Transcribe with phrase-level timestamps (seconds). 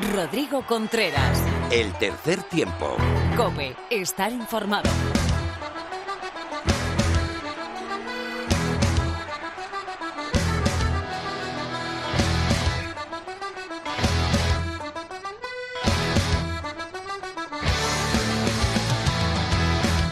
[0.00, 1.38] Rodrigo Contreras.
[1.70, 2.96] El tercer tiempo.
[3.36, 4.88] Cope, estar informado.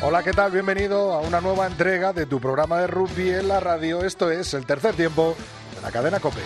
[0.02, 0.52] Hola, ¿qué tal?
[0.52, 4.04] Bienvenido a una nueva entrega de tu programa de rugby en la radio.
[4.04, 5.34] Esto es el tercer tiempo
[5.74, 6.40] de la cadena Cope.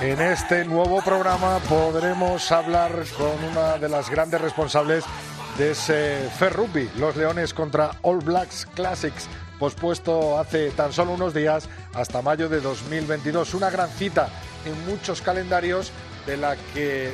[0.00, 5.04] En este nuevo programa podremos hablar con una de las grandes responsables
[5.58, 11.34] de ese Fair Rugby, los Leones contra All Blacks Classics, pospuesto hace tan solo unos
[11.34, 13.52] días hasta mayo de 2022.
[13.52, 14.30] Una gran cita
[14.64, 15.92] en muchos calendarios
[16.24, 17.12] de la que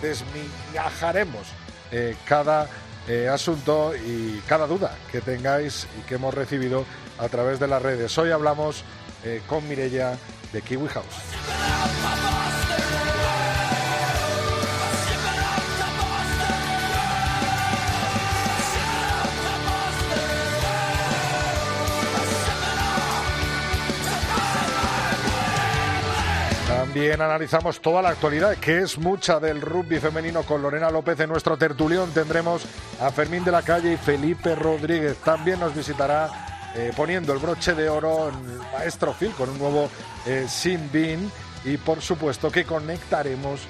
[0.00, 1.48] desmigajaremos
[1.92, 2.66] eh, cada
[3.08, 6.86] eh, asunto y cada duda que tengáis y que hemos recibido
[7.18, 8.16] a través de las redes.
[8.16, 8.84] Hoy hablamos
[9.22, 10.16] eh, con Mirella
[10.52, 11.06] de Kiwi House.
[26.96, 31.28] También analizamos toda la actualidad, que es mucha del rugby femenino con Lorena López en
[31.28, 32.10] nuestro tertulión.
[32.12, 32.64] Tendremos
[33.00, 35.18] a Fermín de la Calle y Felipe Rodríguez.
[35.18, 39.90] También nos visitará eh, poniendo el broche de oro el maestro Phil con un nuevo
[40.26, 41.30] eh, Sin Bin.
[41.64, 43.60] Y por supuesto que conectaremos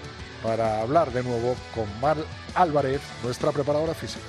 [0.43, 2.17] para hablar de nuevo con Mar
[2.55, 4.25] Álvarez, nuestra preparadora física.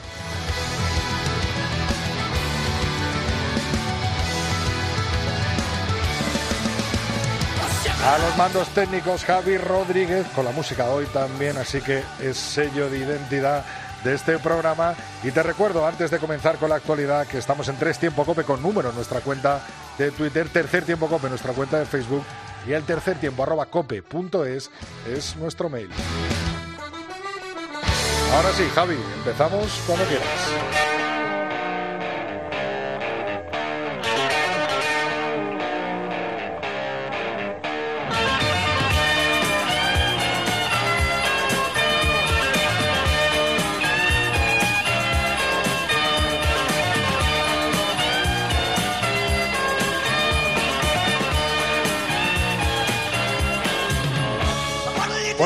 [8.07, 12.89] A los mandos técnicos Javi Rodríguez, con la música hoy también, así que es sello
[12.89, 13.65] de identidad
[14.05, 14.95] de este programa.
[15.23, 18.45] Y te recuerdo, antes de comenzar con la actualidad, que estamos en Tres Tiempo Cope
[18.45, 19.61] con número en nuestra cuenta
[19.97, 22.23] de Twitter, Tercer Tiempo Cope nuestra cuenta de Facebook
[22.67, 24.69] y el tercer tiempo arroba cope.es
[25.07, 25.89] es nuestro mail.
[28.33, 30.86] Ahora sí, Javi, empezamos cuando quieras.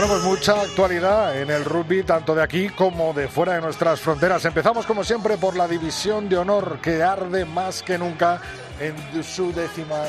[0.01, 3.99] Bueno, pues mucha actualidad en el rugby, tanto de aquí como de fuera de nuestras
[3.99, 4.43] fronteras.
[4.45, 8.41] Empezamos, como siempre, por la división de honor, que arde más que nunca
[8.79, 10.01] en su décima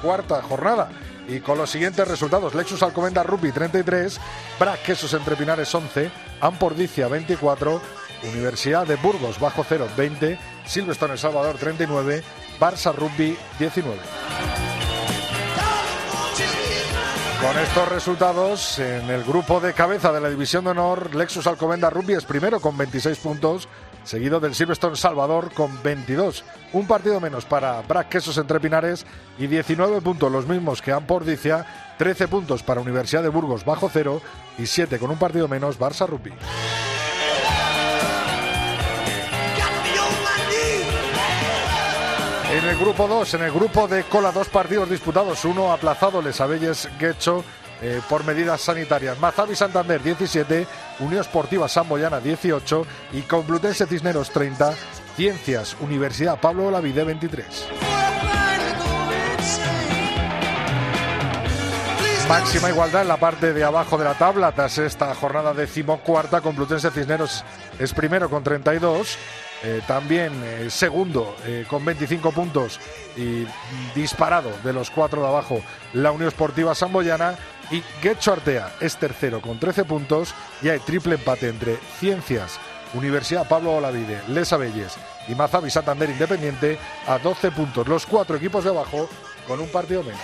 [0.00, 0.90] cuarta jornada.
[1.26, 4.20] Y con los siguientes resultados: Lexus Alcomenda Rugby 33,
[4.60, 6.08] Brac Quesos Entre Pinares 11,
[6.40, 7.82] Ampordicia 24,
[8.32, 12.22] Universidad de Burgos Bajo Cero 20, Silverstone El Salvador 39,
[12.60, 13.98] Barça Rugby 19.
[17.42, 21.90] Con estos resultados, en el grupo de cabeza de la División de Honor, Lexus Alcomenda
[21.90, 23.68] Rugby es primero con 26 puntos,
[24.04, 26.44] seguido del Silverstone Salvador con 22.
[26.72, 29.04] Un partido menos para Brac Quesos Entre Pinares
[29.38, 31.66] y 19 puntos, los mismos que Ampordicia,
[31.98, 34.22] 13 puntos para Universidad de Burgos bajo cero
[34.56, 36.32] y 7 con un partido menos Barça Rugby.
[42.52, 46.38] En el grupo 2, en el grupo de cola, dos partidos disputados, uno aplazado, Les
[46.38, 47.42] Abelles Guecho
[47.80, 49.18] eh, por medidas sanitarias.
[49.18, 50.66] Mazavi Santander 17,
[50.98, 54.74] Unión Esportiva Samboyana 18 y Complutense Cisneros 30,
[55.16, 57.46] Ciencias Universidad Pablo Olavide 23.
[62.28, 66.42] Máxima igualdad en la parte de abajo de la tabla tras esta jornada decimocuarta.
[66.42, 67.44] Complutense Cisneros
[67.78, 69.18] es primero con 32.
[69.64, 72.80] Eh, también eh, segundo eh, con 25 puntos
[73.16, 73.46] y
[73.94, 77.36] disparado de los cuatro de abajo la Unión Esportiva Samboyana
[77.70, 82.58] y Guecho Artea es tercero con 13 puntos y hay triple empate entre Ciencias,
[82.92, 84.96] Universidad Pablo Olavide, Les Abelles
[85.28, 87.86] y Mazavi Santander Independiente a 12 puntos.
[87.86, 89.08] Los cuatro equipos de abajo
[89.46, 90.20] con un partido menos.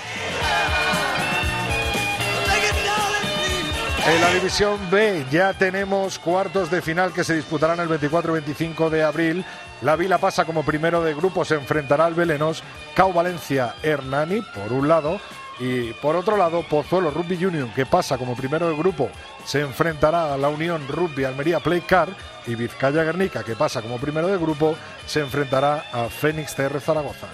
[4.09, 8.41] En la división B ya tenemos cuartos de final que se disputarán el 24 y
[8.41, 9.45] 25 de abril.
[9.83, 12.63] La Vila pasa como primero de grupo, se enfrentará al Belenos,
[12.95, 15.21] Cau Valencia Hernani por un lado
[15.61, 19.11] y por otro lado Pozuelo Rugby Union que pasa como primero de grupo,
[19.45, 22.09] se enfrentará a la Unión Rugby Almería Play Car
[22.47, 24.75] y Vizcaya Guernica que pasa como primero de grupo,
[25.07, 27.27] se enfrentará a Fénix TR Zaragoza.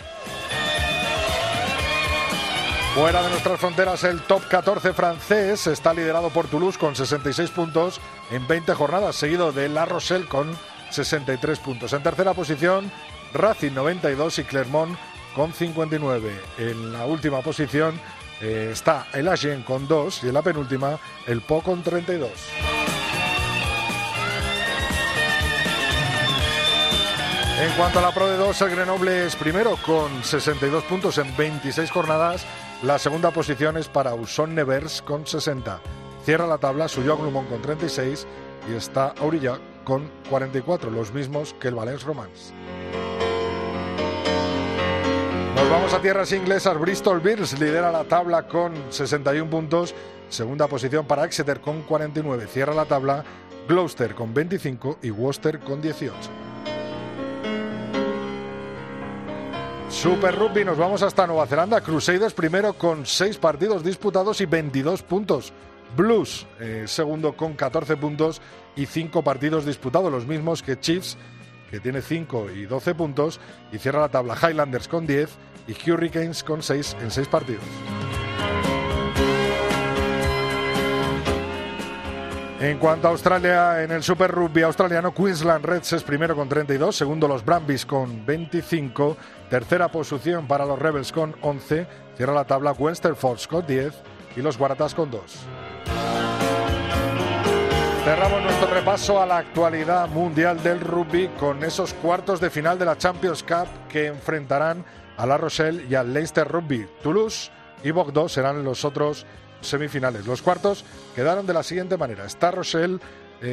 [2.95, 8.01] Fuera de nuestras fronteras, el top 14 francés está liderado por Toulouse con 66 puntos
[8.31, 10.57] en 20 jornadas, seguido de La Rochelle con
[10.91, 11.93] 63 puntos.
[11.93, 12.93] En tercera posición,
[13.33, 14.97] Racing 92 y Clermont
[15.35, 16.41] con 59.
[16.59, 18.01] En la última posición
[18.41, 22.31] eh, está el Agen con 2 y en la penúltima el Po con 32.
[27.61, 31.37] En cuanto a la Pro de 2, el Grenoble es primero con 62 puntos en
[31.37, 32.47] 26 jornadas
[32.85, 35.81] la segunda posición es para Uson Nevers con 60.
[36.23, 38.27] Cierra la tabla Suyo Glumón con 36
[38.71, 42.53] y está Aurillac con 44, los mismos que el Valence Romance.
[45.57, 46.79] Nos vamos a tierras inglesas.
[46.79, 49.95] Bristol Bears lidera la tabla con 61 puntos.
[50.29, 52.47] Segunda posición para Exeter con 49.
[52.49, 53.25] Cierra la tabla
[53.67, 56.15] Gloucester con 25 y Worcester con 18.
[59.95, 61.81] Super Rugby, nos vamos hasta Nueva Zelanda.
[61.81, 65.53] Crusaders primero con 6 partidos disputados y 22 puntos.
[65.97, 68.43] Blues eh, segundo con 14 puntos
[68.77, 71.17] y 5 partidos disputados, los mismos que Chiefs,
[71.71, 73.41] que tiene 5 y 12 puntos.
[73.73, 75.31] Y cierra la tabla Highlanders con 10
[75.69, 77.65] y Hurricanes con 6 en 6 partidos.
[82.65, 86.97] En cuanto a Australia, en el Super Rugby australiano, Queensland Reds es primero con 32,
[86.97, 89.19] segundo los Brumbies con 25,
[89.51, 93.93] tercera posición para los Rebels con 11, cierra la tabla Western Force con 10
[94.37, 95.21] y los Guaratas con 2.
[98.03, 102.87] Cerramos nuestro repaso a la actualidad mundial del rugby con esos cuartos de final de
[102.87, 104.87] la Champions Cup que enfrentarán
[105.19, 106.87] a La Rochelle y al Leicester Rugby.
[107.03, 107.51] Toulouse
[107.83, 109.27] y Bordeaux serán los otros
[109.65, 110.27] semifinales.
[110.27, 110.85] Los cuartos
[111.15, 112.25] quedaron de la siguiente manera.
[112.27, 112.99] Star Rochelle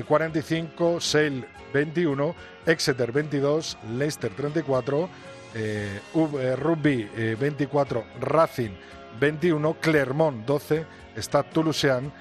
[0.07, 2.35] 45, eh, Sale 21,
[2.65, 5.09] Exeter 22, Leicester 34,
[5.55, 7.03] eh, eh, Rugby
[7.39, 8.71] 24, Racing
[9.19, 10.85] 21, Clermont 12,
[11.17, 12.11] Stade Toulousain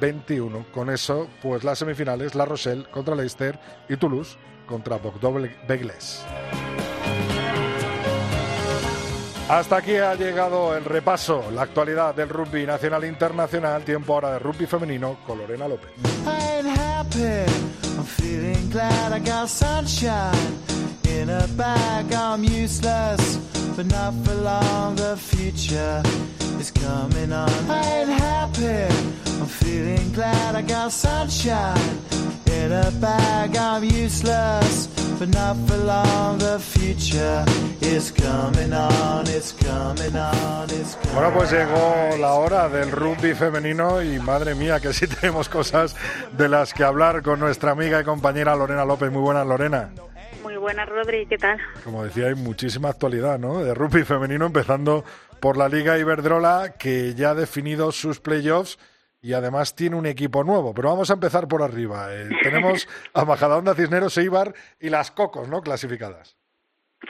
[0.00, 0.66] 21.
[0.72, 3.58] Con eso, pues las semifinales, La Rochelle contra Leicester
[3.88, 6.24] y Toulouse contra Bordeaux-Begles.
[9.48, 13.82] Hasta aquí ha llegado el repaso, la actualidad del rugby nacional e internacional.
[13.82, 15.90] Tiempo ahora de rugby femenino con Lorena López.
[21.18, 23.38] In a bag, I'm useless,
[23.74, 24.94] but not for long.
[24.94, 26.00] The future
[26.60, 27.50] is coming on.
[27.68, 28.94] I ain't happy,
[29.40, 31.98] I'm feeling glad I got sunshine.
[32.52, 34.86] In a bag, I'm useless,
[35.18, 36.38] but not for long.
[36.38, 37.44] The future
[37.80, 43.34] is coming on, it's coming on, it's coming Bueno, pues llegó la hora del rugby
[43.34, 45.96] femenino y madre mía, que sí tenemos cosas
[46.36, 49.10] de las que hablar con nuestra amiga y compañera Lorena López.
[49.10, 49.90] Muy buenas, Lorena.
[50.68, 51.58] Buenas, Rodri, ¿qué tal?
[51.82, 53.64] Como decía, hay muchísima actualidad, ¿no?
[53.64, 55.02] De rugby femenino, empezando
[55.40, 58.78] por la Liga Iberdrola, que ya ha definido sus playoffs
[59.22, 60.74] y además tiene un equipo nuevo.
[60.74, 62.14] Pero vamos a empezar por arriba.
[62.14, 65.62] Eh, tenemos a Majadahonda, Cisneros, Eibar y las Cocos, ¿no?
[65.62, 66.36] Clasificadas.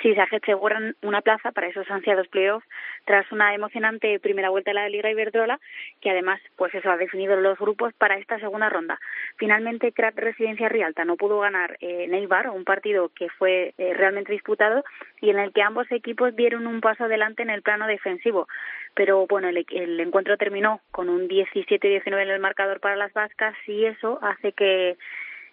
[0.03, 2.65] Sí, se aseguran una plaza para esos ansiados playoffs
[3.09, 5.59] tras una emocionante primera vuelta de la Liga Iberdrola,
[6.03, 9.01] que además, pues eso, ha definido los grupos para esta segunda ronda.
[9.39, 14.31] Finalmente, Crat Residencia Rialta no pudo ganar eh, Neibar, un partido que fue eh, realmente
[14.31, 14.85] disputado
[15.23, 18.47] y en el que ambos equipos dieron un paso adelante en el plano defensivo.
[18.93, 23.55] Pero bueno, el, el encuentro terminó con un 17-19 en el marcador para las vascas
[23.67, 24.99] y eso hace que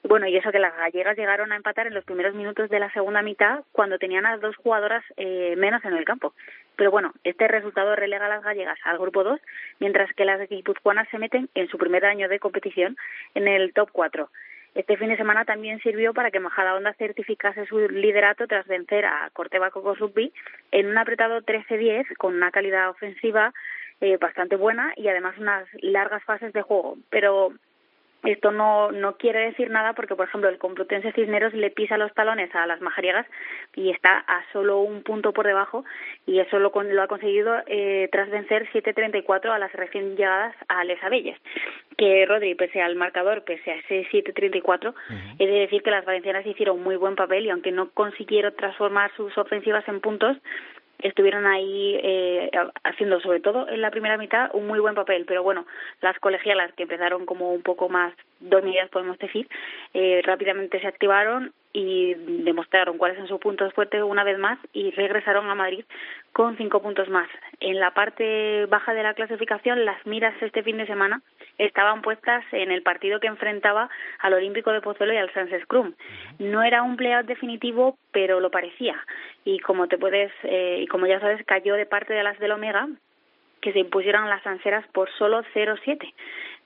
[0.07, 2.91] bueno, y eso que las gallegas llegaron a empatar en los primeros minutos de la
[2.91, 6.33] segunda mitad cuando tenían a dos jugadoras eh, menos en el campo.
[6.75, 9.39] Pero bueno, este resultado relega a las gallegas al grupo 2,
[9.79, 12.97] mientras que las guipuzcoanas se meten en su primer año de competición
[13.33, 14.29] en el top 4.
[14.75, 19.29] Este fin de semana también sirvió para que Majadahonda certificase su liderato tras vencer a
[19.31, 20.33] Corteva Coco Rugby
[20.71, 23.53] en un apretado 13-10 con una calidad ofensiva
[24.01, 26.97] eh, bastante buena y además unas largas fases de juego.
[27.09, 27.53] Pero
[28.25, 32.13] esto no, no quiere decir nada porque, por ejemplo, el Complutense Cisneros le pisa los
[32.13, 33.25] talones a las majariegas
[33.75, 35.85] y está a solo un punto por debajo
[36.25, 40.83] y eso lo, lo ha conseguido eh, tras vencer 7-34 a las recién llegadas a
[40.83, 41.37] Les Abelles.
[41.97, 44.93] Que Rodri, pese al marcador, pese a ese 7-34,
[45.39, 49.11] he de decir que las valencianas hicieron muy buen papel y aunque no consiguieron transformar
[49.15, 50.37] sus ofensivas en puntos,
[50.99, 52.51] estuvieron ahí eh,
[52.83, 55.65] haciendo sobre todo en la primera mitad un muy buen papel pero bueno
[56.01, 59.47] las colegialas que empezaron como un poco más dormidas podemos decir
[59.93, 64.91] eh, rápidamente se activaron y demostraron cuáles son sus puntos fuertes una vez más y
[64.91, 65.83] regresaron a Madrid
[66.31, 67.27] con cinco puntos más.
[67.59, 71.21] En la parte baja de la clasificación, las miras este fin de semana
[71.57, 73.89] estaban puestas en el partido que enfrentaba
[74.19, 75.93] al Olímpico de Pozuelo y al Sans Scrum.
[76.39, 78.95] No era un playout definitivo, pero lo parecía.
[79.43, 82.53] Y como te puedes, eh, y como ya sabes, cayó de parte de las del
[82.53, 82.87] Omega,
[83.61, 86.13] que se impusieran las anseras por solo 0-7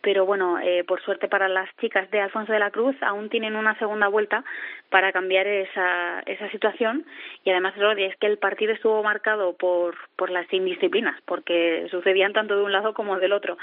[0.02, 3.56] pero bueno, eh, por suerte para las chicas de Alfonso de la Cruz aún tienen
[3.56, 4.44] una segunda vuelta
[4.90, 7.06] para cambiar esa, esa situación
[7.44, 12.56] y además es que el partido estuvo marcado por, por las indisciplinas porque sucedían tanto
[12.56, 13.58] de un lado como del otro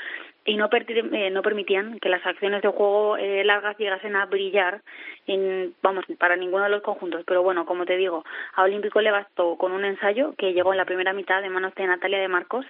[0.44, 4.82] y no, eh, no permitían que las acciones de juego eh, largas llegasen a brillar
[5.26, 7.24] en, vamos, para ninguno de los conjuntos.
[7.26, 8.24] Pero bueno, como te digo,
[8.54, 11.74] a Olímpico le bastó con un ensayo que llegó en la primera mitad de manos
[11.74, 12.64] de Natalia de Marcos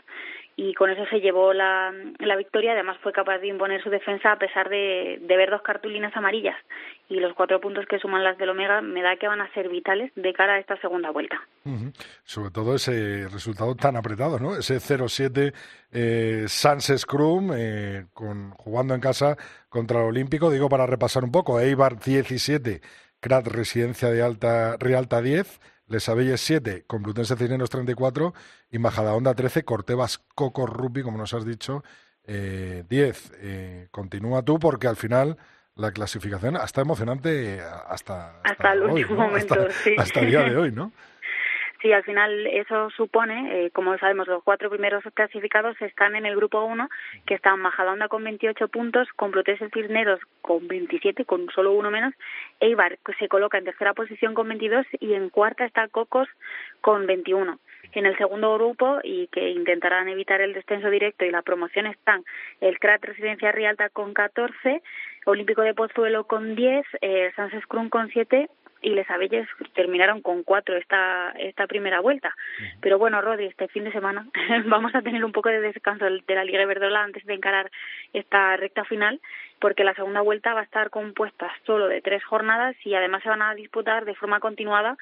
[0.56, 2.72] y con eso se llevó la, la victoria.
[2.72, 6.56] Además fue capaz de imponer su defensa a pesar de, de ver dos cartulinas amarillas
[7.08, 9.68] y los cuatro puntos que suman las del Omega me da que van a ser
[9.68, 11.40] vitales de cara a esta segunda vuelta.
[12.24, 14.56] Sobre todo ese resultado tan apretado, ¿no?
[14.56, 15.52] Ese 0-7
[15.92, 19.36] eh, Sans Scrum eh, con, jugando en casa
[19.68, 20.50] contra el Olímpico.
[20.50, 22.80] Digo para repasar un poco, Eibar 17,
[23.20, 28.34] Crat Residencia de Alta, Rialta 10, Les Abelles 7, Complutense Cineros 34
[28.70, 31.84] y Majadahonda 13, Cortebas Coco Rupi, como nos has dicho,
[32.24, 33.32] eh, 10.
[33.38, 35.36] Eh, continúa tú porque al final
[35.76, 39.54] la clasificación está emocionante hasta, hasta, el último momento,
[39.98, 40.92] hasta el día de hoy, ¿no?
[41.86, 46.34] Sí, al final eso supone, eh, como sabemos, los cuatro primeros clasificados están en el
[46.34, 46.88] grupo 1,
[47.24, 52.12] que están Majadahonda con 28 puntos, Complutense Cisneros con 27, con solo uno menos,
[52.58, 56.26] Eibar que se coloca en tercera posición con 22 y en cuarta está Cocos
[56.80, 57.56] con 21.
[57.92, 62.24] En el segundo grupo, y que intentarán evitar el descenso directo y la promoción, están
[62.60, 64.82] el CRAT Residencia Rialta con 14,
[65.24, 67.30] Olímpico de Pozuelo con 10, eh,
[67.62, 68.48] Scrum con 7
[68.86, 72.36] y Les Abelles terminaron con cuatro esta, esta primera vuelta.
[72.80, 74.28] Pero bueno, Rodri, este fin de semana
[74.66, 77.68] vamos a tener un poco de descanso de la Liga Verdola antes de encarar
[78.12, 79.20] esta recta final,
[79.58, 83.28] porque la segunda vuelta va a estar compuesta solo de tres jornadas y además se
[83.28, 84.96] van a disputar de forma continuada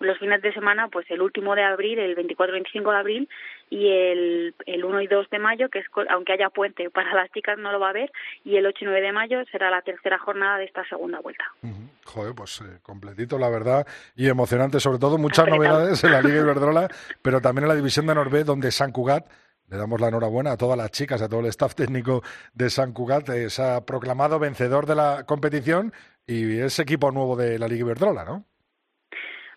[0.00, 3.28] los fines de semana, pues el último de abril, el 24-25 de abril
[3.68, 7.30] y el, el 1 y 2 de mayo, que es aunque haya puente para las
[7.30, 8.10] chicas no lo va a haber,
[8.44, 11.44] y el 8 y 9 de mayo será la tercera jornada de esta segunda vuelta.
[12.04, 16.40] Joder, pues eh, completito, la verdad, y emocionante, sobre todo muchas novedades en la Liga
[16.40, 16.88] Iberdrola,
[17.22, 19.26] pero también en la división de Norvé, donde San Cugat
[19.68, 22.92] le damos la enhorabuena a todas las chicas, a todo el staff técnico de San
[22.92, 25.92] Cugat, eh, se ha proclamado vencedor de la competición
[26.26, 28.49] y es equipo nuevo de la Liga Iberdrola, ¿no?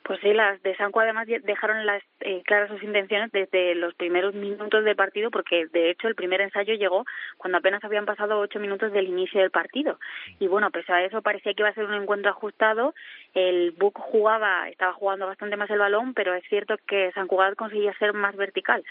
[0.04, 4.34] Pues sí, las de Sanco además dejaron las, eh, claras sus intenciones desde los primeros
[4.34, 7.06] minutos del partido, porque de hecho el primer ensayo llegó
[7.38, 10.00] cuando apenas habían pasado ocho minutos del inicio del partido.
[10.40, 12.94] Y bueno, pese a eso parecía que iba a ser un encuentro ajustado.
[13.34, 17.56] El Buc jugaba, estaba jugando bastante más el balón, pero es cierto que San Cugat
[17.56, 18.84] conseguía ser más vertical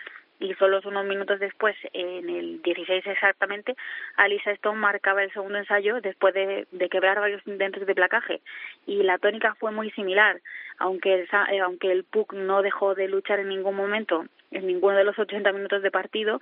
[0.43, 3.77] y solo unos minutos después, en el 16 exactamente,
[4.17, 8.41] Alisa Stone marcaba el segundo ensayo después de, quebrar varios intentos de placaje.
[8.87, 10.41] Y la tónica fue muy similar,
[10.79, 14.97] aunque el, eh, aunque el PUC no dejó de luchar en ningún momento, en ninguno
[14.97, 16.41] de los 80 minutos de partido,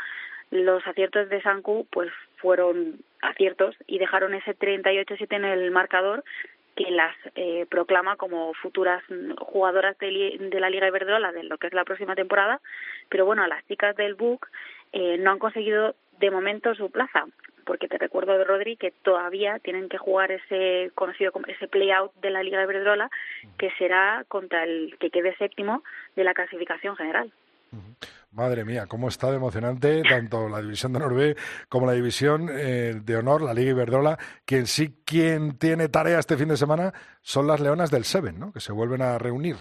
[0.51, 6.25] los aciertos de Sanku pues fueron aciertos y dejaron ese 38-7 en el marcador
[6.77, 9.03] que las eh, proclama como futuras
[9.39, 12.61] jugadoras de, la Liga Iberdrola de lo que es la próxima temporada,
[13.09, 14.47] pero bueno, las chicas del BUC
[14.93, 17.27] eh, no han conseguido de momento su plaza,
[17.65, 22.13] porque te recuerdo de Rodri que todavía tienen que jugar ese conocido como ese play-out
[22.17, 23.11] de la Liga Iberdrola,
[23.59, 25.83] que será contra el que quede séptimo
[26.17, 27.33] de la clasificación general.
[28.33, 31.37] Madre mía, cómo está de emocionante tanto la división de Norvé
[31.69, 34.19] como la división eh, de honor, la Liga Iberdrola.
[34.47, 38.53] Quien sí quien tiene tarea este fin de semana son las Leonas del Seven, ¿no?
[38.53, 39.57] Que se vuelven a reunir.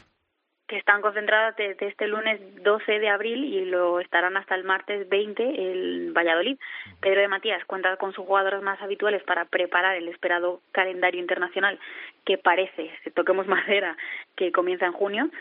[0.68, 5.10] Que están concentradas desde este lunes 12 de abril y lo estarán hasta el martes
[5.10, 6.60] 20 en Valladolid.
[7.02, 11.80] Pedro de Matías cuenta con sus jugadoras más habituales para preparar el esperado calendario internacional
[12.24, 13.98] que parece, si toquemos madera,
[14.36, 15.32] que comienza en junio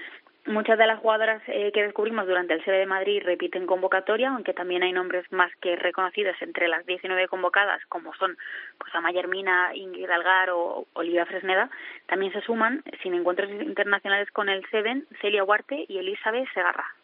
[0.48, 4.54] Muchas de las jugadoras eh, que descubrimos durante el CB de Madrid repiten convocatoria, aunque
[4.54, 8.34] también hay nombres más que reconocidos entre las 19 convocadas, como son
[8.78, 11.70] pues Amaya Hermina, Ingrid Algar o Olivia Fresneda.
[12.06, 16.94] También se suman, sin encuentros internacionales con el Seven, Celia Huarte y Elizabeth Segarra.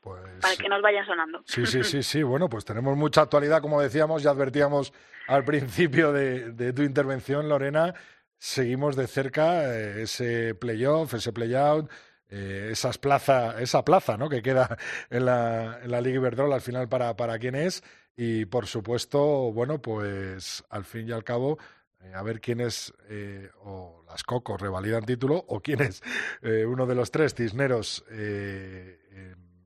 [0.00, 0.20] Pues...
[0.42, 1.42] Para que nos vayan sonando.
[1.46, 2.24] Sí, sí, sí, sí.
[2.24, 4.92] Bueno, pues tenemos mucha actualidad, como decíamos, ya advertíamos
[5.28, 7.94] al principio de, de tu intervención, Lorena.
[8.36, 11.88] Seguimos de cerca eh, ese playoff, ese playout
[12.36, 14.28] eh, esas plaza, esa plaza ¿no?
[14.28, 14.76] que queda
[15.08, 17.84] en la, en la Liga Iberdrola al final para, para quién es.
[18.16, 21.58] Y por supuesto, bueno, pues al fin y al cabo,
[22.02, 26.02] eh, a ver quién es, eh, o las Cocos revalidan título, o quién es
[26.42, 28.04] uno de los tres Cisneros.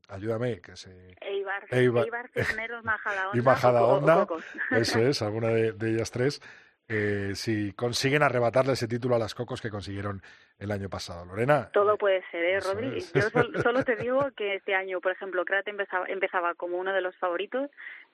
[0.08, 1.16] ayúdame, que se.
[1.22, 2.84] Eibar, Eibar, Cisneros,
[3.32, 4.26] y Majadahonda.
[4.72, 6.42] Eso es, alguna de, ellas tres.
[6.88, 10.22] Eh, si consiguen arrebatarle ese título a las Cocos que consiguieron
[10.58, 11.24] el año pasado.
[11.26, 11.70] Lorena.
[11.72, 13.00] Todo puede ser, ¿eh, Rodri?
[13.14, 17.02] Yo solo te digo que este año, por ejemplo, Krat empezaba, empezaba como uno de
[17.02, 17.70] los favoritos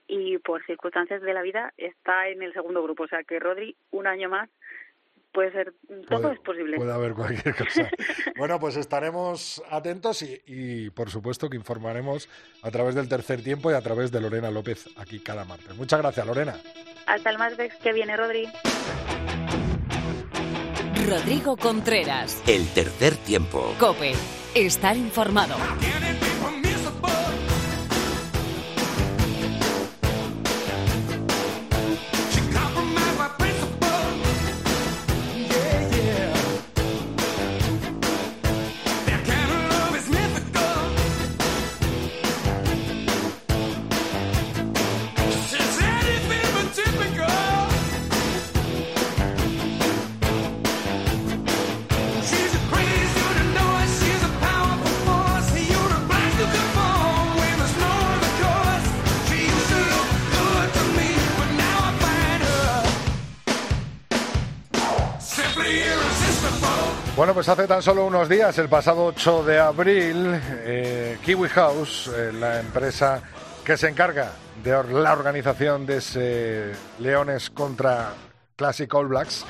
[0.07, 3.05] y por circunstancias de la vida está en el segundo grupo.
[3.05, 4.51] O sea que Rodri, un año más,
[5.35, 5.75] puede ser,
[6.09, 6.77] todo es posible.
[6.79, 7.91] Puede haber cualquier cosa.
[8.39, 12.29] bueno, pues estaremos atentos y, y, por supuesto que informaremos
[12.63, 15.75] a través del tercer tiempo y a través de Lorena López aquí cada martes.
[15.77, 16.57] Muchas gracias, Lorena.
[17.07, 18.49] Hasta el martes que viene, Rodri.
[21.07, 22.43] Rodrigo Contreras.
[22.47, 23.75] El tercer tiempo.
[23.79, 24.13] Cope.
[24.55, 25.57] Estar informado.
[67.45, 72.33] Pues hace tan solo unos días, el pasado 8 de abril, eh, Kiwi House, eh,
[72.33, 73.23] la empresa
[73.63, 74.33] que se encarga
[74.63, 78.15] de la organización de ese Leones contra
[78.57, 79.45] Classic All Blacks,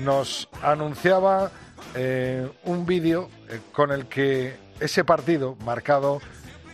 [0.00, 1.52] nos anunciaba
[1.94, 3.30] eh, un vídeo
[3.70, 6.20] con el que ese partido, marcado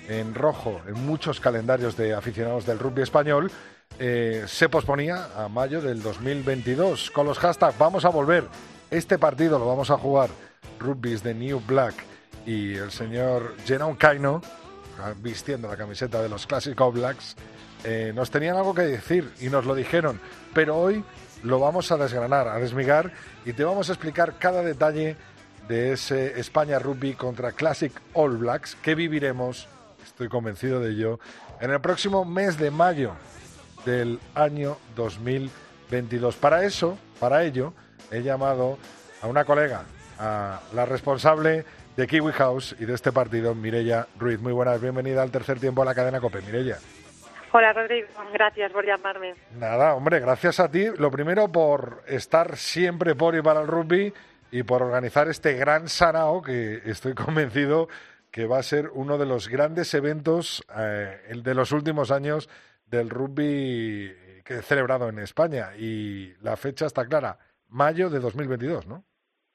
[0.09, 3.51] en rojo en muchos calendarios de aficionados del rugby español,
[3.99, 8.49] se posponía a mayo del 2022 con los hashtags Vamos a volver
[8.91, 10.31] este partido lo vamos a jugar
[10.83, 11.95] Rugby's de New Black
[12.45, 14.43] y el señor Jerome Kaino,
[15.19, 17.37] vistiendo la camiseta de los Classic All Blacks,
[17.85, 20.21] eh, nos tenían algo que decir y nos lo dijeron.
[20.55, 21.05] Pero hoy
[21.43, 23.13] lo vamos a desgranar, a desmigar
[23.45, 25.17] y te vamos a explicar cada detalle
[25.69, 29.69] de ese España Rugby contra Classic All Blacks que viviremos,
[30.05, 31.21] estoy convencido de ello,
[31.61, 33.13] en el próximo mes de mayo
[33.85, 36.37] del año 2022.
[36.37, 37.73] Para eso, para ello,
[38.11, 38.79] he llamado
[39.21, 39.85] a una colega,
[40.23, 41.65] a la responsable
[41.97, 44.41] de Kiwi House y de este partido, Mirella Ruiz.
[44.41, 46.79] Muy buenas, bienvenida al tercer tiempo a la cadena COPE, Mirella.
[47.51, 49.35] Hola Rodrigo, gracias por llamarme.
[49.59, 50.87] Nada, hombre, gracias a ti.
[50.97, 54.15] Lo primero por estar siempre por y para el rugby
[54.51, 57.89] y por organizar este gran sarao que estoy convencido
[58.31, 62.49] que va a ser uno de los grandes eventos eh, de los últimos años
[62.87, 65.77] del rugby que he celebrado en España.
[65.77, 69.05] Y la fecha está clara, mayo de 2022, ¿no?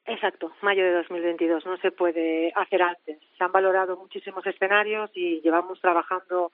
[0.07, 1.65] Exacto, mayo de 2022.
[1.65, 3.19] No se puede hacer antes.
[3.37, 6.53] Se han valorado muchísimos escenarios y llevamos trabajando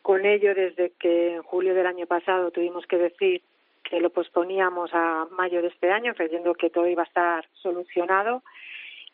[0.00, 3.42] con ello desde que en julio del año pasado tuvimos que decir
[3.84, 8.42] que lo posponíamos a mayo de este año, creyendo que todo iba a estar solucionado.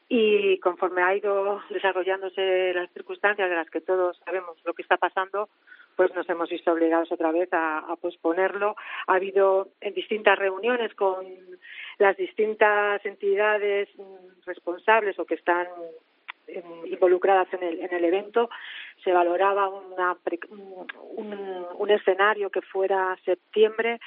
[0.08, 4.98] Y conforme ha ido desarrollándose las circunstancias de las que todos sabemos lo que está
[4.98, 5.48] pasando,
[5.96, 8.76] pues nos hemos visto obligados otra vez a, posponerlo.
[9.06, 11.26] Ha habido en distintas reuniones con
[11.98, 13.88] las distintas entidades
[14.44, 15.66] responsables o que están
[16.84, 18.50] involucradas en el, en el evento,
[19.02, 20.16] se valoraba una,
[20.50, 24.00] un, un, escenario que fuera septiembre,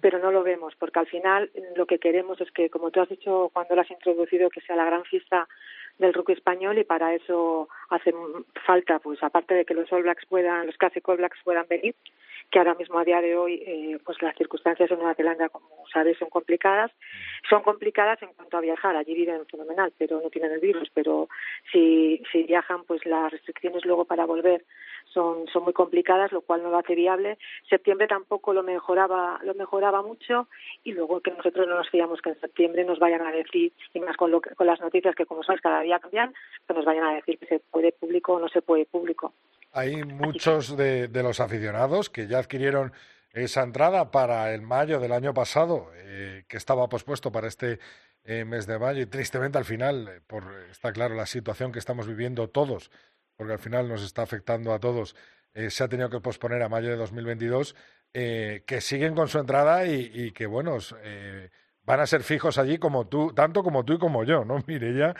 [0.00, 3.08] pero no lo vemos, porque al final lo que queremos es que, como tú has
[3.08, 5.48] dicho cuando lo has introducido, que sea la gran fiesta
[5.98, 8.12] del rugby español y para eso hace
[8.66, 11.94] falta, pues aparte de que los All Blacks puedan, los Classic All Blacks puedan venir,
[12.50, 15.84] que ahora mismo a día de hoy eh, pues las circunstancias en Nueva Zelanda como
[15.92, 16.90] sabes son complicadas.
[17.48, 18.96] Son complicadas en cuanto a viajar.
[18.96, 20.88] Allí viven fenomenal pero no tienen el virus.
[20.94, 21.28] Pero
[21.72, 24.64] si si viajan pues las restricciones luego para volver
[25.12, 27.38] son son muy complicadas lo cual no lo hace viable.
[27.68, 30.48] Septiembre tampoco lo mejoraba lo mejoraba mucho.
[30.84, 34.00] Y luego que nosotros no nos fiamos que en septiembre nos vayan a decir y
[34.00, 36.34] más con lo con las noticias que como sabes cada día cambian
[36.66, 39.32] que nos vayan a decir que se puede público o no se puede público
[39.74, 42.92] hay muchos de, los aficionados que ya adquirieron
[43.32, 47.80] esa entrada para el mayo del año pasado, eh, que estaba pospuesto para este
[48.22, 51.80] eh, mes de mayo y tristemente al final, eh, por está claro la situación que
[51.80, 52.92] estamos viviendo todos,
[53.36, 55.16] porque al final nos está afectando a todos,
[55.68, 57.76] se ha tenido que posponer a mayo de 2022,
[58.12, 60.78] que siguen con su entrada y, que, bueno,
[61.82, 65.14] van a ser fijos allí como tú, tanto como tú y como yo, ¿no, Mireya?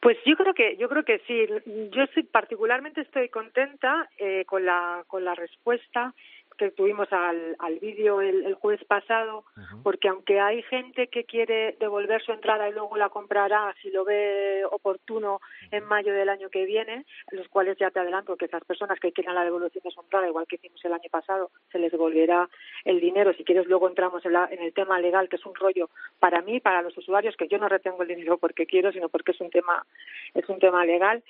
[0.00, 1.46] Pues yo creo que yo creo que sí.
[1.90, 6.14] Yo particularmente estoy contenta eh, con la con la respuesta
[6.58, 9.44] que tuvimos al, al vídeo el, jueves pasado,
[9.82, 14.04] porque aunque hay gente que quiere devolver su entrada y luego la comprará si lo
[14.04, 15.40] ve oportuno
[15.70, 19.12] en mayo del año que viene, los cuales ya te adelanto que esas personas que
[19.12, 22.48] quieran la devolución de su entrada, igual que hicimos el año pasado, se les devolverá
[22.84, 23.32] el dinero.
[23.34, 26.60] Si quieres, luego entramos en, en el tema legal, que es un rollo para mí,
[26.60, 29.50] para los usuarios, que yo no retengo el dinero porque quiero, sino porque es un
[29.50, 29.86] tema,
[30.34, 31.22] es un tema legal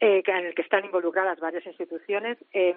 [0.00, 2.38] eh, en el que están involucradas varias instituciones.
[2.52, 2.74] Eh,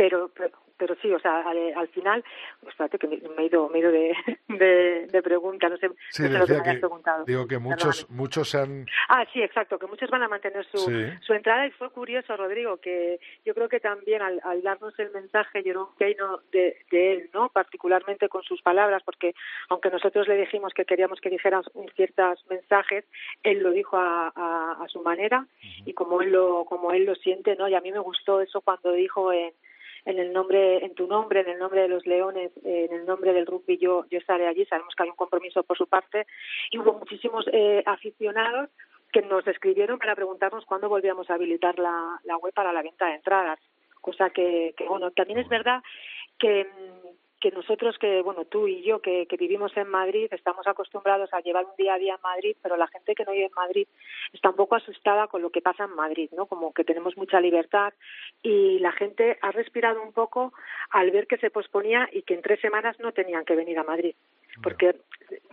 [0.00, 0.30] pero,
[0.78, 2.24] pero, sí, o sea, al, final,
[2.66, 4.16] espérate que me, he ido, me he ido de,
[4.48, 7.24] de, de pregunta, no sé, sí, lo que me habías preguntado.
[7.26, 8.86] Digo que muchos, muchos se han...
[9.10, 10.78] Ah, sí, exacto, que muchos van a mantener su,
[11.20, 15.10] su entrada y fue curioso, Rodrigo, que yo creo que también al, al darnos el
[15.10, 17.50] mensaje Jerome Keino de, de él, ¿no?
[17.50, 19.34] Particularmente con sus palabras, porque
[19.68, 21.60] aunque nosotros le dijimos que queríamos que dijera
[21.94, 23.04] ciertos mensajes,
[23.42, 25.46] él lo dijo a, a, a su manera
[25.84, 27.68] y como él lo, como él lo siente, ¿no?
[27.68, 29.52] Y a mí me gustó eso cuando dijo en
[30.04, 33.32] en el nombre, en tu nombre, en el nombre de los Leones, en el nombre
[33.32, 34.64] del rugby, yo, yo estaré allí.
[34.66, 36.26] Sabemos que hay un compromiso por su parte
[36.70, 38.70] y hubo muchísimos eh, aficionados
[39.12, 43.06] que nos escribieron para preguntarnos cuándo volvíamos a habilitar la, la web para la venta
[43.06, 43.58] de entradas.
[44.00, 45.82] Cosa que, que bueno, también es verdad
[46.38, 46.66] que
[47.40, 51.40] que nosotros que bueno tú y yo que, que, vivimos en Madrid estamos acostumbrados a
[51.40, 53.88] llevar un día a día en Madrid pero la gente que no vive en Madrid
[54.32, 57.40] está un poco asustada con lo que pasa en Madrid no como que tenemos mucha
[57.40, 57.92] libertad
[58.42, 60.52] y la gente ha respirado un poco
[60.90, 63.84] al ver que se posponía y que en tres semanas no tenían que venir a
[63.84, 64.14] Madrid.
[64.62, 64.96] Porque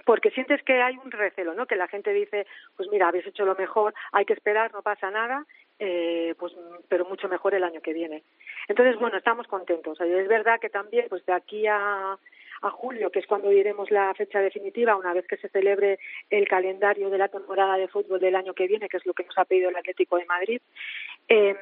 [0.05, 3.45] porque sientes que hay un recelo no que la gente dice pues mira habéis hecho
[3.45, 5.45] lo mejor hay que esperar no pasa nada
[5.79, 6.53] eh, pues
[6.87, 8.23] pero mucho mejor el año que viene
[8.67, 12.17] entonces bueno estamos contentos es verdad que también pues de aquí a
[12.61, 16.47] a julio, que es cuando diremos la fecha definitiva, una vez que se celebre el
[16.47, 19.37] calendario de la temporada de fútbol del año que viene, que es lo que nos
[19.37, 20.61] ha pedido el Atlético de Madrid.
[21.29, 21.55] Eh,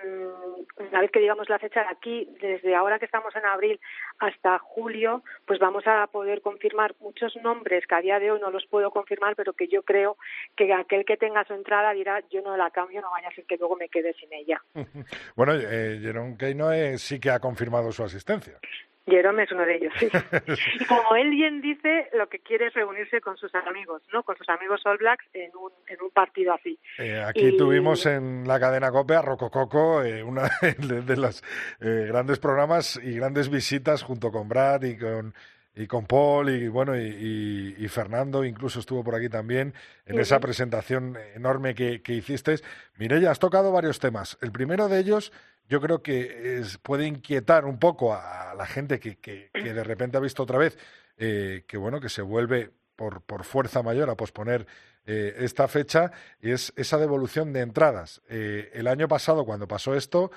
[0.78, 3.80] una vez que digamos la fecha de aquí, desde ahora que estamos en abril
[4.19, 8.51] hasta julio, pues vamos a poder confirmar muchos nombres que a día de hoy no
[8.51, 10.17] los puedo confirmar, pero que yo creo
[10.56, 13.45] que aquel que tenga su entrada dirá yo no la cambio, no vaya a ser
[13.45, 14.62] que luego me quede sin ella.
[15.36, 18.60] bueno, eh, Jerón Keino sí que ha confirmado su asistencia.
[19.06, 20.08] Jerome es uno de ellos, sí.
[20.80, 24.24] y como él bien dice, lo que quiere es reunirse con sus amigos, ¿no?
[24.24, 26.80] Con sus amigos All Blacks en un, en un partido así.
[26.98, 30.44] Eh, aquí tuvimos en la cadena COPE a Rocococo, eh, una
[30.80, 31.44] de, de los
[31.80, 35.34] eh, grandes programas y grandes visitas junto con Brad y con
[35.76, 39.74] y con Paul y bueno y, y, Fernando incluso estuvo por aquí también
[40.06, 42.56] en esa presentación enorme que, que hiciste.
[42.98, 44.38] Mireya, has tocado varios temas.
[44.41, 45.34] El primero de ellos
[45.67, 50.17] yo creo que es, puede inquietar un poco a la gente que, que, de repente
[50.17, 50.78] ha visto otra vez
[51.17, 54.67] eh, que bueno que se vuelve por, por fuerza mayor a posponer
[55.06, 58.21] eh, esta fecha y es esa devolución de entradas.
[58.30, 60.32] Eh, el año pasado cuando pasó esto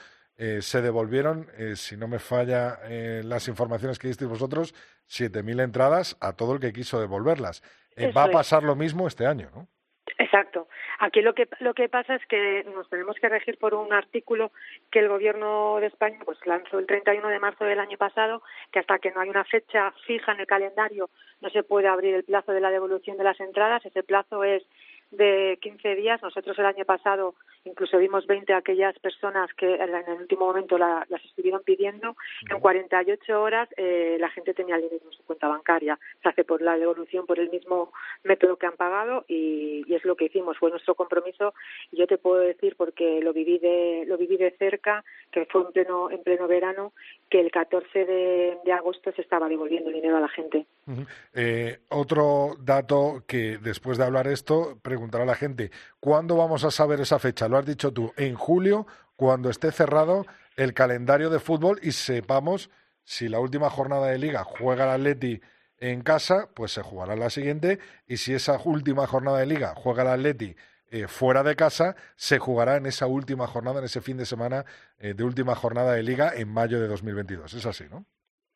[0.61, 2.79] se devolvieron, si no me falla
[3.25, 4.73] las informaciones que disteis vosotros,
[5.11, 7.61] 7.000 entradas a todo el que quiso devolverlas.
[8.17, 9.67] va a pasar lo mismo este año, ¿no?
[10.21, 10.67] Exacto.
[10.99, 14.51] Aquí lo que lo que pasa es que nos tenemos que regir por un artículo
[14.91, 18.81] que el Gobierno de España pues lanzó el 31 de marzo del año pasado, que
[18.81, 21.09] hasta que no hay una fecha fija en el calendario
[21.41, 23.87] no se puede abrir el plazo de la devolución de las entradas.
[23.87, 24.65] Ese plazo es
[25.11, 26.23] de 15 días.
[26.23, 31.25] Nosotros el año pasado incluso vimos 20 aquellas personas que en el último momento las
[31.25, 32.17] estuvieron pidiendo.
[32.51, 35.99] En 48 horas eh, la gente tenía el dinero en su cuenta bancaria.
[36.23, 37.93] Se hace por la devolución por el mismo
[38.25, 40.57] método que han pagado y, es lo que hicimos.
[40.59, 41.55] Fue nuestro compromiso.
[41.93, 45.73] Yo te puedo decir porque lo viví de lo viví de cerca, que fue en
[45.73, 46.93] pleno en pleno verano,
[47.29, 50.67] que el 14 de, agosto se estaba devolviendo el dinero a la gente.
[51.35, 56.73] Eh, otro dato que después de hablar esto preguntará a la gente, ¿cuándo vamos a
[56.73, 57.49] saber esa fecha?
[57.49, 58.85] Lo has dicho tú, en julio,
[59.15, 62.69] cuando esté cerrado el calendario de fútbol y sepamos
[63.05, 65.41] si la última jornada de liga juega el Atleti
[65.79, 70.03] en casa, pues se jugará la siguiente y si esa última jornada de liga juega
[70.03, 70.57] el Atleti
[70.91, 74.65] eh, fuera de casa, se jugará en esa última jornada, en ese fin de semana
[74.99, 77.55] eh, de última jornada de liga en mayo de 2022.
[77.55, 78.05] Es así, ¿no?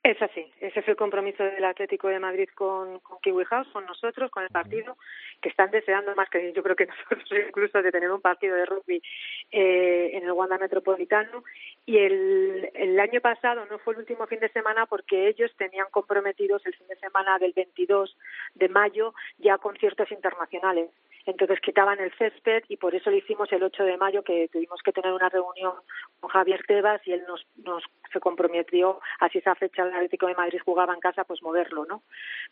[0.02, 3.86] Es así, ese es el compromiso del Atlético de Madrid con, con Kiwi House, con
[3.86, 4.96] nosotros, con el partido,
[5.42, 8.64] que están deseando más que yo creo que nosotros incluso de tener un partido de
[8.64, 9.02] rugby
[9.50, 11.44] eh, en el Wanda Metropolitano.
[11.84, 15.86] Y el, el año pasado no fue el último fin de semana porque ellos tenían
[15.90, 18.16] comprometidos el fin de semana del 22
[18.54, 20.88] de mayo ya conciertos internacionales
[21.26, 24.80] entonces quitaban el césped y por eso lo hicimos el 8 de mayo que tuvimos
[24.82, 25.74] que tener una reunión
[26.20, 30.26] con Javier Tebas y él nos, nos se comprometió a si esa fecha el Atlético
[30.26, 32.02] de Madrid jugaba en casa pues moverlo no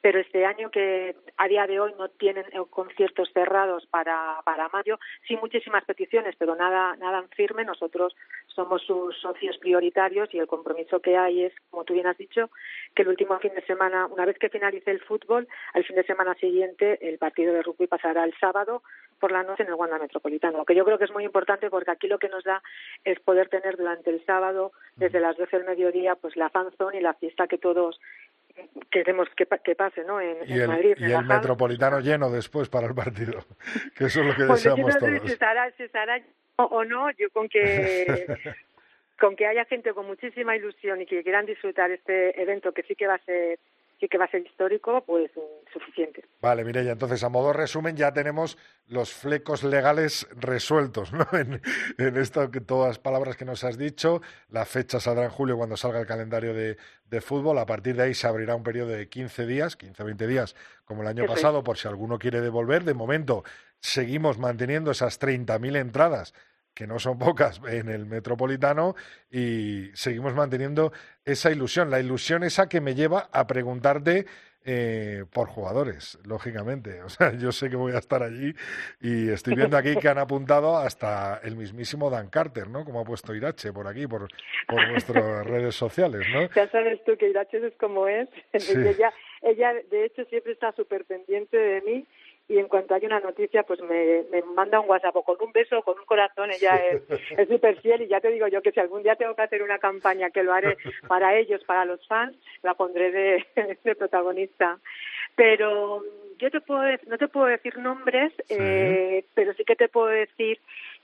[0.01, 4.69] pero este año que a día de hoy no tienen eh, conciertos cerrados para para
[4.69, 7.65] mayo sí muchísimas peticiones pero nada nada en firme.
[7.65, 8.15] Nosotros
[8.47, 12.51] somos sus socios prioritarios y el compromiso que hay es, como tú bien has dicho,
[12.95, 16.05] que el último fin de semana, una vez que finalice el fútbol, al fin de
[16.05, 18.60] semana siguiente el partido de rugby pasará el sábado
[19.19, 21.91] por la noche en el Wanda Metropolitano, que yo creo que es muy importante porque
[21.91, 22.63] aquí lo que nos da
[23.05, 27.03] es poder tener durante el sábado, desde las 12 del mediodía, pues la fanzone y
[27.03, 28.01] la fiesta que todos
[28.91, 30.21] queremos que, que pase ¿no?
[30.21, 30.97] en, y el, Madrid.
[30.99, 33.45] Y el Metropolitano lleno después para el partido,
[33.97, 35.23] que eso es lo que pues deseamos todos.
[35.23, 36.21] Si estará, si estará
[36.57, 38.27] o no, yo con que
[39.21, 42.95] con que haya gente con muchísima ilusión y que quieran disfrutar este evento que sí
[42.95, 43.59] que va a ser
[44.01, 46.25] sí que va a ser histórico, pues mm, suficiente.
[46.41, 48.57] Vale, Mireya, entonces a modo resumen ya tenemos
[48.89, 51.27] los flecos legales resueltos, ¿no?
[51.33, 51.61] En,
[51.99, 55.57] en esto que todas las palabras que nos has dicho, la fecha saldrá en julio
[55.57, 58.89] cuando salga el calendario de, de fútbol, a partir de ahí se abrirá un periodo
[58.89, 62.41] de 15 días, 15 o 20 días, como el año pasado, por si alguno quiere
[62.41, 62.85] devolver.
[62.85, 63.45] De momento
[63.81, 66.35] seguimos manteniendo esas 30.000 entradas
[66.75, 68.95] que no son pocas en el metropolitano
[69.31, 70.93] y seguimos manteniendo
[71.25, 74.27] esa ilusión, la ilusión esa que me lleva a preguntarte
[74.63, 77.01] eh, por jugadores, lógicamente.
[77.11, 78.53] O sea, yo sé que voy a estar allí
[79.01, 82.85] y estoy viendo aquí que han apuntado hasta el mismísimo Dan Carter, ¿no?
[82.85, 84.29] Como ha puesto Irache por aquí, por,
[84.69, 86.49] por nuestras redes sociales, ¿no?
[86.55, 88.29] Ya sabes tú que Irache es como es.
[88.53, 92.07] Ella, ella, de hecho, siempre está súper pendiente de mí
[92.51, 95.53] y en cuanto hay una noticia pues me, me manda un WhatsApp o con un
[95.53, 96.77] beso o con un corazón ella
[97.39, 99.63] es súper fiel y ya te digo yo que si algún día tengo que hacer
[99.63, 100.77] una campaña que lo haré
[101.09, 103.47] para ellos, para los fans, la pondré de,
[103.85, 104.79] de protagonista.
[105.37, 106.03] Pero
[106.39, 110.59] yo te puedo no te puedo decir nombres, eh, pero sí que te puedo decir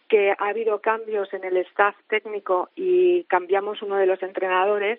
[0.09, 4.99] que ha habido cambios en el staff técnico y cambiamos uno de los entrenadores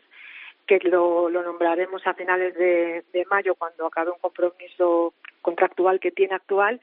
[0.67, 6.11] que lo, lo nombraremos a finales de, de mayo cuando acabe un compromiso contractual que
[6.11, 6.81] tiene actual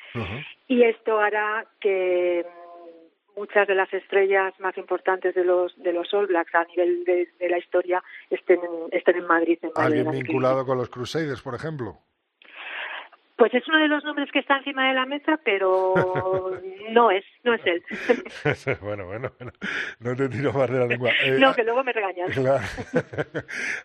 [0.68, 2.47] y esto hará que
[3.37, 7.49] muchas de las estrellas más importantes de los de los All Blacks a nivel de,
[7.49, 9.59] la historia estén en, estén en Madrid.
[9.61, 11.99] En ¿Alguien vinculado con los Crusaders, por ejemplo?
[13.37, 15.94] Pues es uno de los nombres que está encima de la mesa, pero
[16.90, 17.83] no es, no es él.
[18.81, 19.53] bueno, bueno, bueno,
[19.99, 21.11] no te tiro más de la lengua.
[21.25, 22.29] Eh, no, que luego me regañan.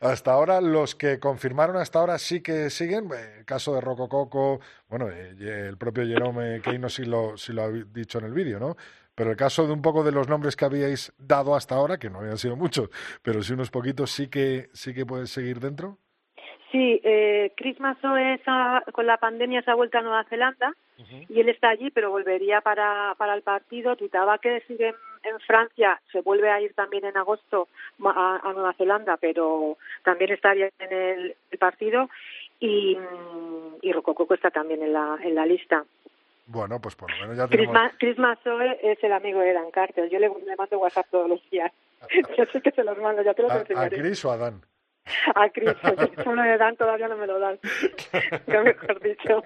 [0.01, 3.09] hasta ahora, los que confirmaron hasta ahora sí que siguen.
[3.37, 7.69] El caso de Rocococo, bueno, eh, el propio Jerome Keino sí lo, sí lo ha
[7.69, 8.75] dicho en el vídeo, ¿no?
[9.15, 12.09] Pero el caso de un poco de los nombres que habíais dado hasta ahora, que
[12.09, 12.89] no habían sido muchos,
[13.21, 15.97] pero sí unos poquitos, sí que, sí que puedes seguir dentro.
[16.71, 18.39] Sí, eh, Chris Mazoe
[18.91, 20.73] con la pandemia se ha vuelto a Nueva Zelanda
[21.27, 23.95] y él está allí, pero volvería para, para el partido.
[23.95, 27.69] Tuitaba que sigue en, Francia, se vuelve a ir también en agosto
[28.03, 32.09] a, Nueva Zelanda, pero también estaría en el, partido.
[32.59, 32.97] Y,
[33.81, 35.85] y Rocococo está también en la, en la lista.
[36.45, 37.77] Bueno, pues por lo menos ya tenemos...
[37.97, 40.09] Chris, Mazoe es el amigo de Dan Carter.
[40.09, 41.71] Yo le, mando WhatsApp todos los días.
[42.37, 43.97] Yo sé que se los mando, ya te los enseñaré.
[43.97, 44.61] ¿A Chris o a Dan?
[45.35, 45.95] A Cristo,
[46.25, 47.59] uno de dan todavía no me lo dan,
[48.47, 49.43] mejor dicho.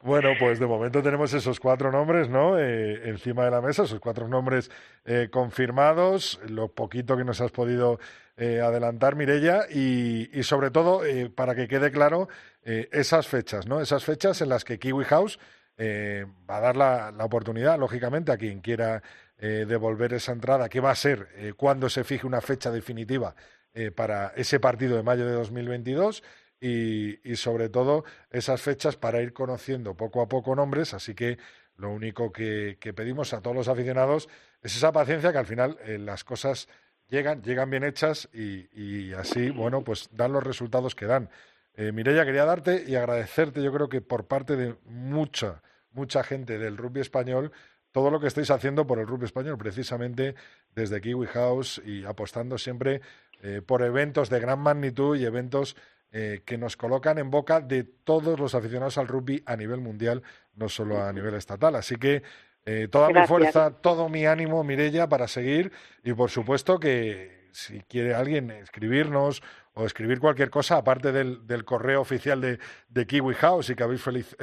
[0.00, 2.58] Bueno, pues de momento tenemos esos cuatro nombres, ¿no?
[2.58, 4.70] Eh, encima de la mesa, esos cuatro nombres
[5.04, 7.98] eh, confirmados, lo poquito que nos has podido
[8.36, 11.02] eh, adelantar, Mirella, y, y sobre todo,
[11.34, 12.28] para que quede claro,
[12.62, 13.80] esas fechas, ¿no?
[13.80, 15.40] Esas fechas en las que Kiwi House
[15.80, 19.02] va a dar la, la, oportunidad, lógicamente, a quien quiera
[19.38, 23.34] devolver esa entrada, que va a ser cuando se fije una fecha definitiva
[23.74, 26.22] eh, para ese partido de mayo de 2022
[26.60, 30.94] y, y sobre todo esas fechas para ir conociendo poco a poco nombres.
[30.94, 31.38] Así que
[31.78, 34.28] lo único que, pedimos a todos los aficionados
[34.62, 36.68] es esa paciencia que al final eh, las cosas
[37.08, 41.30] llegan, llegan bien hechas y, así, bueno, pues dan los resultados que dan.
[41.74, 46.76] Eh, quería darte y agradecerte, yo creo que por parte de mucha, mucha gente del
[46.76, 47.52] rugby español,
[47.92, 50.34] todo lo que estáis haciendo por el rugby español, precisamente
[50.74, 53.02] desde Kiwi House y apostando siempre
[53.42, 55.76] eh, por eventos de gran magnitud y eventos
[56.10, 60.22] eh, que nos colocan en boca de todos los aficionados al rugby a nivel mundial,
[60.54, 61.76] no solo a nivel estatal.
[61.76, 62.22] Así que
[62.64, 65.70] eh, toda mi fuerza, todo mi ánimo, Mirella, para seguir.
[66.02, 69.42] Y por supuesto que si quiere alguien escribirnos
[69.74, 72.58] o escribir cualquier cosa, aparte del, del correo oficial de,
[72.88, 74.02] de, Kiwi House y que habéis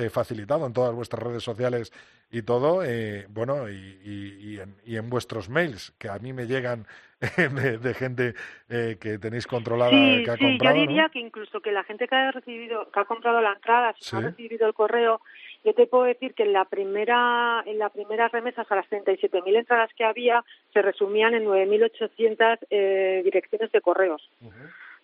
[0.10, 1.92] facilitado en todas vuestras redes sociales
[2.32, 2.82] y todo,
[3.30, 6.88] bueno, y, en, y, en, vuestros mails, que a mí me llegan
[7.82, 8.34] de, gente
[8.70, 12.16] eh, que tenéis controlada que ha sí, yo diría que incluso que la gente que
[12.16, 15.22] ha recibido, que ha comprado la entrada, si ha recibido el correo,
[15.66, 19.58] yo te puedo decir que en la primera, en la primera remesa a las 37.000
[19.58, 24.30] entradas que había, se resumían en 9.800 eh, direcciones de correos.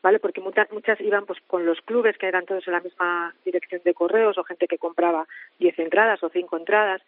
[0.02, 0.20] ¿Vale?
[0.20, 3.82] Porque muchas, muchas iban pues con los clubes que eran todos en la misma dirección
[3.84, 5.28] de correos o gente que compraba
[5.60, 7.02] 10 entradas o 5 entradas.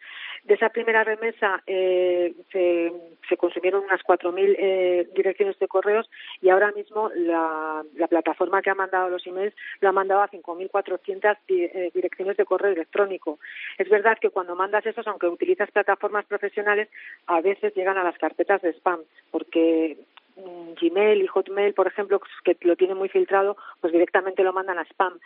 [0.44, 6.08] De esa primera remesa eh, se, consumieron unas 4.000 eh, direcciones de correos
[6.40, 10.30] y ahora mismo la, la plataforma que ha mandado los emails lo ha mandado a
[10.30, 13.38] 5.400 eh, direcciones de correo electrónico.
[13.78, 16.88] Es verdad que cuando mandas esos, aunque utilizas plataformas profesionales,
[17.26, 19.96] a veces llegan a las carpetas de spam, porque
[20.36, 24.84] Gmail y Hotmail, por ejemplo, que lo tienen muy filtrado, pues directamente lo mandan a
[24.84, 25.18] spam.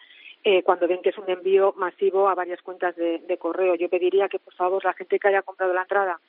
[0.44, 3.74] Eh, cuando ven que es un envío masivo a varias cuentas de, de correo.
[3.74, 6.20] Yo pediría que, por favor, la gente que haya comprado la entrada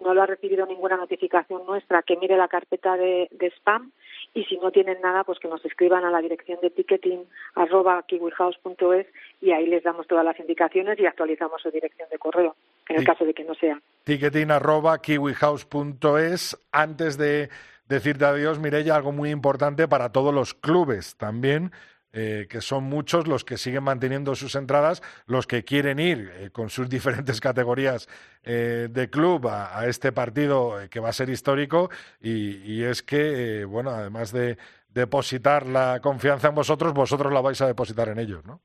[0.00, 3.92] no lo ha recibido ninguna notificación nuestra, que mire la carpeta de, de, spam
[4.32, 8.02] y si no tienen nada, pues que nos escriban a la dirección de ticketing arroba
[8.06, 9.06] kiwihouse.es
[9.40, 12.56] y ahí les damos todas las indicaciones y actualizamos su dirección de correo,
[12.88, 13.80] en el caso de que no sea.
[14.04, 16.58] Ticketing arroba kiwihouse.es.
[16.72, 17.50] Antes de
[17.90, 21.72] decirte adiós, Mireya, algo muy importante para todos los clubes también
[22.12, 26.50] eh, que son muchos los que siguen manteniendo sus entradas, los que quieren ir eh,
[26.50, 28.08] con sus diferentes categorías
[28.42, 33.64] eh, de club a, este partido eh, que va a ser histórico y, es que,
[33.64, 34.56] bueno, además de
[34.88, 38.60] depositar la confianza en vosotros, vosotros la vais a depositar en ellos, ¿no?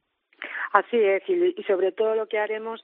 [0.73, 2.83] Así es, y sobre todo lo que haremos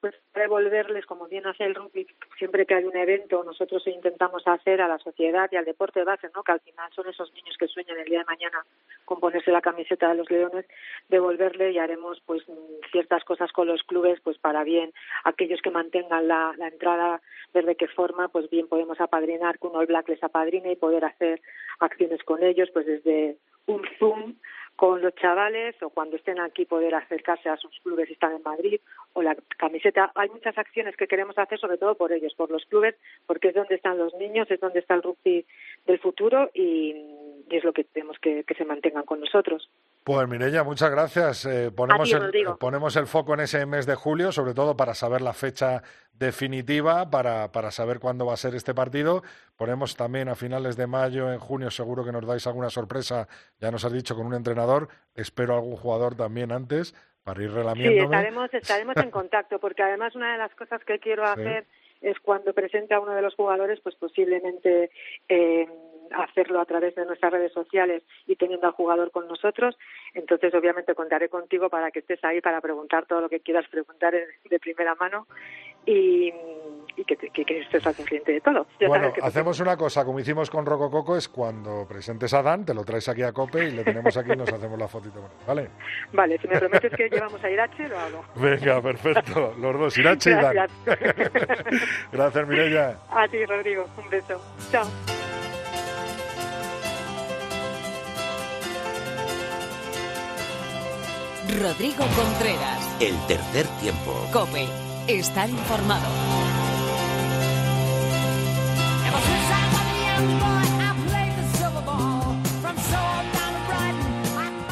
[0.00, 2.06] pues devolverles, como bien hace el rugby,
[2.38, 6.04] siempre que hay un evento, nosotros intentamos hacer a la sociedad y al deporte de
[6.04, 6.42] base, ¿no?
[6.42, 8.64] que al final son esos niños que sueñan el día de mañana
[9.04, 10.66] con ponerse la camiseta de los leones,
[11.08, 12.42] devolverle y haremos pues
[12.92, 14.92] ciertas cosas con los clubes pues para bien
[15.24, 17.20] aquellos que mantengan la, entrada
[17.54, 21.04] desde qué forma, pues bien podemos apadrinar, que un All Black les apadrine y poder
[21.04, 21.40] hacer
[21.80, 24.34] acciones con ellos, pues desde un Zoom
[24.76, 28.42] con los chavales o cuando estén aquí poder acercarse a sus clubes si están en
[28.42, 28.80] Madrid
[29.16, 30.12] o la camiseta.
[30.14, 32.94] Hay muchas acciones que queremos hacer sobre todo por ellos, por los clubes,
[33.26, 35.46] porque es donde están los niños, es donde está el rugby
[35.86, 36.94] del futuro y,
[37.48, 39.70] y es lo que tenemos que, que se mantengan con nosotros.
[40.04, 41.46] Pues Mireya, muchas gracias.
[41.46, 45.22] Eh, ponemos, el, ponemos el foco en ese mes de julio, sobre todo para saber
[45.22, 49.22] la fecha definitiva, para, para saber cuándo va a ser este partido.
[49.56, 53.70] Ponemos también a finales de mayo, en junio, seguro que nos dais alguna sorpresa, ya
[53.70, 54.88] nos has dicho, con un entrenador.
[55.14, 56.94] Espero algún jugador también antes
[57.26, 57.98] para ir relamiéndome.
[57.98, 62.06] Sí, estaremos, estaremos en contacto, porque además una de las cosas que quiero hacer sí.
[62.06, 64.90] es cuando presente a uno de los jugadores, pues posiblemente...
[65.28, 65.66] Eh,
[66.12, 69.76] hacerlo a través de nuestras redes sociales y teniendo al jugador con nosotros.
[70.14, 74.14] Entonces, obviamente, contaré contigo para que estés ahí para preguntar todo lo que quieras preguntar
[74.14, 75.26] de primera mano
[75.84, 76.32] y,
[76.96, 78.66] y que, que, que, estés al consciente de todo.
[78.80, 82.64] Ya bueno, hacemos una cosa, como hicimos con Roco Coco, es cuando presentes a Dan,
[82.64, 85.28] te lo traes aquí a Cope y le tenemos aquí y nos hacemos la fotito
[85.46, 85.70] ¿vale?
[86.12, 88.24] Vale, si me prometes que llevamos a Irache, lo hago.
[88.36, 90.68] Venga, perfecto, los dos, Irache y Dan.
[92.12, 92.96] Gracias, Mireya.
[93.10, 94.40] A ti, Rodrigo, un beso.
[94.70, 94.86] Chao.
[101.60, 102.96] Rodrigo Contreras.
[103.00, 104.12] El tercer tiempo.
[104.32, 104.66] Cope.
[105.06, 106.55] Estar informado.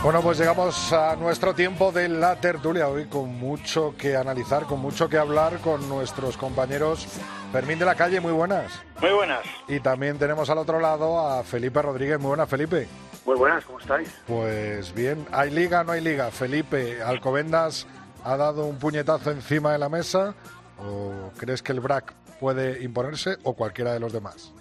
[0.04, 4.78] Bueno, pues llegamos a nuestro tiempo de la tertulia hoy con mucho que analizar, con
[4.78, 7.06] mucho que hablar con nuestros compañeros.
[7.52, 8.82] Fermín de la Calle, muy buenas.
[9.00, 9.40] Muy buenas.
[9.66, 12.20] Y también tenemos al otro lado a Felipe Rodríguez.
[12.20, 12.86] Muy buenas, Felipe.
[13.24, 14.14] Muy buenas, ¿cómo estáis?
[14.26, 16.30] Pues bien, ¿hay liga o no hay liga?
[16.30, 17.86] Felipe, ¿Alcobendas
[18.24, 20.34] ha dado un puñetazo encima de la mesa
[20.80, 24.52] o crees que el BRAC puede imponerse o cualquiera de los demás?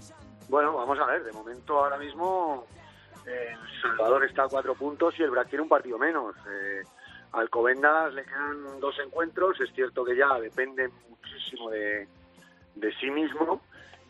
[0.47, 2.65] Bueno, vamos a ver, de momento ahora mismo
[3.25, 6.35] El Salvador está a cuatro puntos y el tiene un partido menos.
[6.47, 6.83] Eh,
[7.33, 12.07] Alcobendas le quedan dos encuentros, es cierto que ya depende muchísimo de,
[12.75, 13.61] de sí mismo.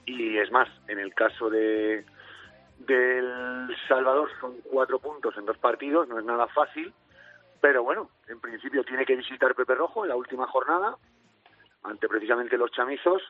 [0.06, 2.06] Y es más, en el caso de,
[2.80, 6.93] del Salvador son cuatro puntos en dos partidos, no es nada fácil,
[7.62, 10.97] pero bueno, en principio tiene que visitar Pepe Rojo en la última jornada,
[11.84, 13.21] ante precisamente los chamizos,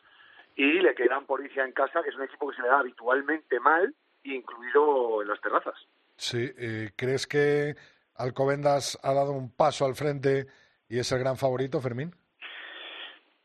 [0.55, 3.59] y le quedan Policia en casa, que es un equipo que se le da habitualmente
[3.59, 5.75] mal, incluido en las terrazas.
[6.15, 7.75] Sí, eh, ¿crees que
[8.15, 10.45] Alcobendas ha dado un paso al frente
[10.87, 12.11] y es el gran favorito, Fermín?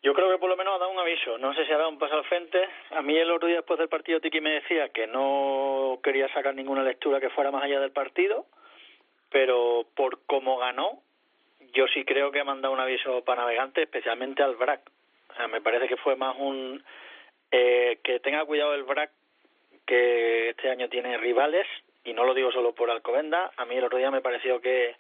[0.02, 1.38] Yo creo que por lo menos ha dado un aviso.
[1.38, 2.58] No sé si ha dado un paso al frente.
[2.90, 6.54] A mí el otro día después del partido Tiki me decía que no quería sacar
[6.54, 8.46] ninguna lectura que fuera más allá del partido,
[9.30, 11.02] pero por cómo ganó,
[11.72, 14.80] yo sí creo que ha mandado un aviso para navegantes, especialmente al BRAC.
[15.30, 16.82] O sea, me parece que fue más un...
[17.50, 19.10] Eh, que tenga cuidado el BRAC,
[19.88, 21.66] que este año tiene rivales,
[22.04, 23.50] y no lo digo solo por Alcobenda.
[23.56, 24.94] A mí el otro día me pareció que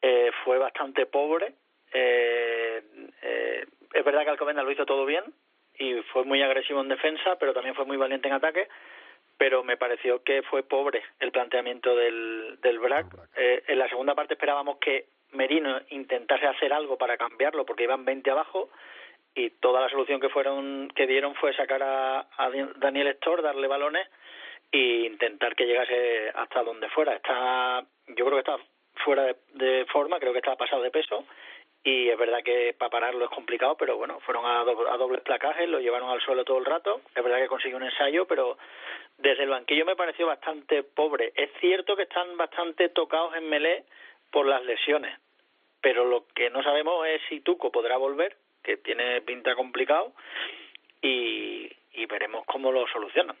[0.00, 1.52] eh, fue bastante pobre.
[1.92, 2.82] Eh,
[3.22, 5.24] eh, es verdad que Alcobendas lo hizo todo bien
[5.78, 8.68] y fue muy agresivo en defensa, pero también fue muy valiente en ataque.
[9.38, 13.06] pero me pareció que fue pobre el planteamiento del, del BRAC.
[13.36, 18.04] Eh, en la segunda parte esperábamos que Merino intentase hacer algo para cambiarlo porque iban
[18.06, 18.70] 20 abajo
[19.36, 22.26] y toda la solución que fueron que dieron fue sacar a,
[22.76, 24.08] Daniel Estor, darle balones
[24.72, 27.14] e intentar que llegase hasta donde fuera.
[27.14, 28.56] Está, yo creo que está
[29.04, 31.24] fuera de, de forma, creo que está pasado de peso
[31.84, 35.68] y es verdad que para pararlo es complicado, pero bueno, fueron a, a dobles placajes,
[35.68, 38.58] lo llevaron al suelo todo el rato, es verdad que consiguió un ensayo, pero
[39.18, 41.32] desde el banquillo me pareció bastante pobre.
[41.36, 43.84] Es cierto que están bastante tocados en Melé
[44.32, 45.16] por las lesiones,
[45.80, 48.36] pero lo que no sabemos es si Tuco podrá volver,
[48.66, 50.12] que tiene pinta complicado,
[51.00, 51.70] y,
[52.08, 53.36] veremos cómo lo solucionan.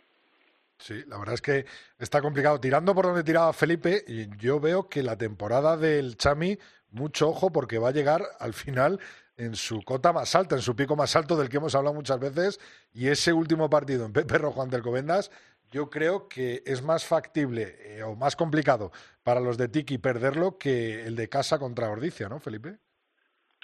[0.78, 1.64] Sí, la verdad es que
[1.98, 2.60] está complicado.
[2.60, 4.04] Tirando por donde tiraba Felipe,
[4.38, 6.58] yo veo que la temporada del Chami
[6.90, 9.00] mucho ojo porque va a llegar al final
[9.36, 12.18] en su cota más alta, en su pico más alto del que hemos hablado muchas
[12.18, 12.60] veces.
[12.92, 15.30] Y ese último partido en Pepe Rojo ante el Covendas,
[15.70, 20.58] yo creo que es más factible eh, o más complicado para los de Tiki perderlo
[20.58, 22.78] que el de casa contra Ordicia, ¿no, Felipe?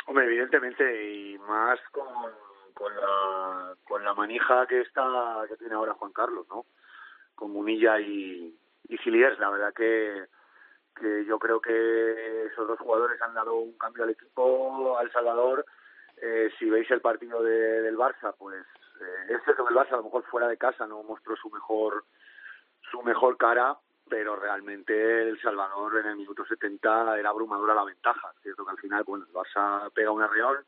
[0.07, 2.07] Hombre, evidentemente, y más con,
[2.74, 6.66] con, la, con la manija que está que tiene ahora Juan Carlos, ¿no?
[7.34, 10.26] Con Munilla y, y Giliers, la verdad que
[10.94, 15.64] que yo creo que esos dos jugadores han dado un cambio al equipo, al Salvador.
[16.20, 18.64] Eh, si veis el partido de, del Barça, pues
[19.00, 21.50] eh, es cierto que el Barça a lo mejor fuera de casa no mostró su
[21.50, 22.05] mejor
[22.90, 23.78] su mejor cara,
[24.09, 28.32] pero realmente el Salvador en el minuto 70 era abrumadora la ventaja.
[28.42, 30.59] Cierto que al final, bueno, el Barça pega un arreón,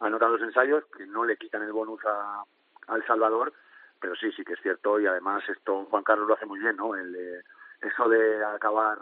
[0.00, 2.44] anota los ensayos que no le quitan el bonus a,
[2.88, 3.52] al Salvador,
[4.00, 6.76] pero sí, sí que es cierto y además esto Juan Carlos lo hace muy bien,
[6.76, 6.94] ¿no?
[6.94, 7.42] El,
[7.80, 8.98] eso de acabar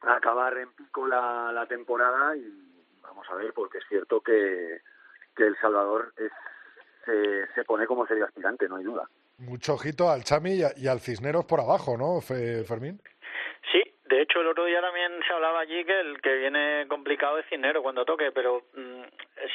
[0.00, 4.80] acabar en pico la, la temporada y vamos a ver, porque es cierto que,
[5.34, 6.32] que El Salvador es,
[7.04, 9.08] se, se pone como serio aspirante, no hay duda.
[9.38, 13.00] Mucho ojito al Chami y, al Cisneros por abajo, ¿no, Fermín?
[13.70, 17.38] Sí, de hecho el otro día también se hablaba allí que el que viene complicado
[17.38, 19.02] es Cisneros cuando toque, pero mm,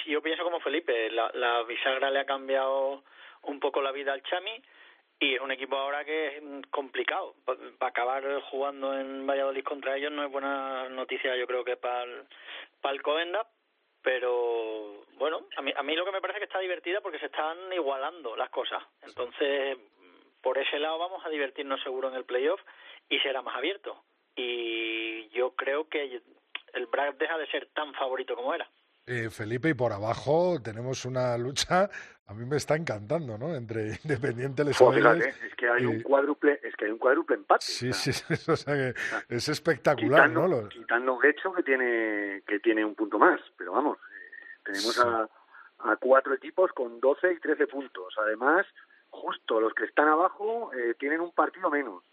[0.08, 3.04] yo pienso como Felipe, la, la bisagra le ha cambiado
[3.44, 4.64] un poco la vida al Chami
[5.20, 7.36] y es un equipo ahora que es complicado.
[7.46, 12.04] Para acabar jugando en Valladolid contra ellos no es buena noticia, yo creo que para
[12.04, 12.24] el,
[12.82, 13.46] para el Coenda,
[14.04, 17.28] pero bueno, a mí, a mí lo que me parece que está divertida porque se
[17.28, 18.84] están igualando las cosas.
[19.02, 19.78] Entonces,
[20.42, 22.60] por ese lado vamos a divertirnos seguro en el playoff
[23.10, 24.04] y será más abierto.
[24.36, 26.22] Y yo creo que
[26.74, 28.70] el Brad deja de ser tan favorito como era.
[29.06, 31.90] Eh, Felipe, y por abajo tenemos una lucha,
[32.28, 33.54] a mí me está encantando, ¿no?
[33.54, 37.66] Entre Independiente, Les es que hay un cuádruple, es que hay un cuádruple empate.
[37.66, 38.12] Sí, sí,
[38.52, 38.94] o sea que
[39.30, 40.70] es espectacular, quitando, ¿no?
[40.70, 45.30] Quitando hecho que tiene que tiene un punto más, pero vamos, eh, tenemos a,
[45.80, 48.14] a cuatro equipos con 12 y 13 puntos.
[48.18, 48.66] Además,
[49.10, 52.04] justo los que están abajo eh, tienen un partido menos.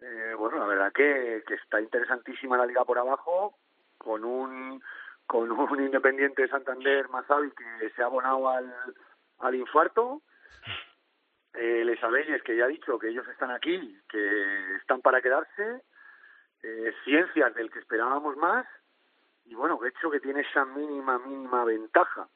[0.00, 3.56] Eh, bueno, la verdad que, que está interesantísima la liga por abajo,
[3.96, 4.82] con un
[5.26, 8.72] con un Independiente de Santander, Mazavi, que se ha abonado al,
[9.40, 10.22] al infarto.
[11.54, 15.82] Eh, Les Abelles, que ya ha dicho que ellos están aquí, que están para quedarse.
[16.62, 18.66] Eh, ciencias, del que esperábamos más.
[19.44, 22.28] Y bueno, de hecho que tiene esa mínima, mínima ventaja.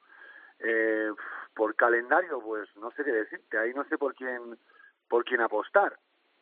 [0.59, 1.11] Eh,
[1.55, 3.59] por calendario, pues no sé qué decirte.
[3.59, 4.59] Ahí no sé por quién,
[5.09, 5.99] por quién apostar.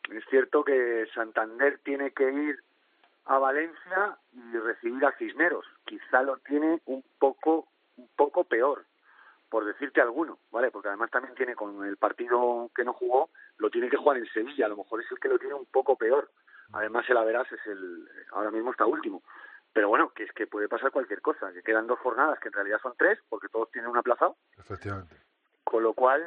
[0.09, 2.63] Es cierto que Santander tiene que ir
[3.25, 5.65] a Valencia y recibir a Cisneros.
[5.85, 8.85] Quizá lo tiene un poco, un poco peor,
[9.51, 10.71] por decirte alguno, ¿vale?
[10.71, 14.25] Porque además también tiene con el partido que no jugó, lo tiene que jugar en
[14.27, 16.31] Sevilla, a lo mejor es el que lo tiene un poco peor.
[16.71, 19.21] Además el Averas es el, ahora mismo está último.
[19.73, 22.53] Pero bueno, que es que puede pasar cualquier cosa, que quedan dos jornadas, que en
[22.53, 24.37] realidad son tres, porque todos tienen un aplazado.
[24.57, 25.17] Efectivamente.
[25.65, 26.25] Con lo cual,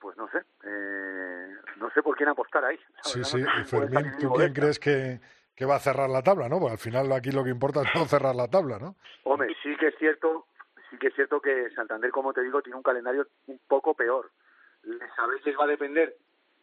[0.00, 2.78] pues no sé, eh, no sé por quién apostar ahí.
[3.02, 5.20] Sí, sí, Fermín, ¿tú quién crees que,
[5.54, 6.58] que va a cerrar la tabla, ¿no?
[6.58, 8.96] Porque al final aquí lo que importa es no cerrar la tabla, ¿no?
[9.22, 10.48] Hombre, sí que es cierto,
[10.94, 14.30] sí que es cierto que Santander, como te digo, tiene un calendario un poco peor.
[14.84, 16.16] Les sabéis les va a depender,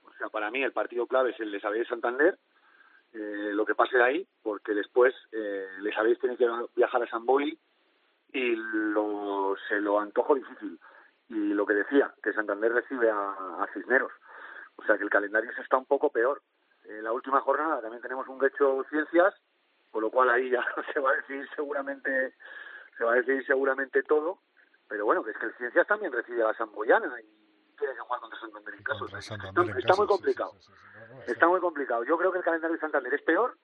[0.03, 2.37] o sea, para mí el partido clave es el de Sabéis Santander,
[3.13, 7.09] eh, lo que pase de ahí, porque después eh, les sabéis tiene que viajar a
[7.09, 7.57] San Boy
[8.31, 10.79] y lo, se lo antojo difícil.
[11.29, 14.11] Y lo que decía, que Santander recibe a, a Cisneros.
[14.77, 16.41] O sea que el calendario se está un poco peor.
[16.85, 19.33] En la última jornada también tenemos un Gecho Ciencias,
[19.91, 20.63] con lo cual ahí ya
[20.93, 22.33] se va a decidir seguramente
[22.97, 24.39] se va a decidir seguramente todo,
[24.87, 27.99] pero bueno, que es que el Ciencias también recibe a la Samboyana y tiene que
[28.01, 29.05] jugar contra Santander en caso.
[29.05, 30.53] está, muy complicado.
[31.27, 32.03] está muy complicado.
[32.03, 33.57] Yo creo que el calendario de Santander es peor,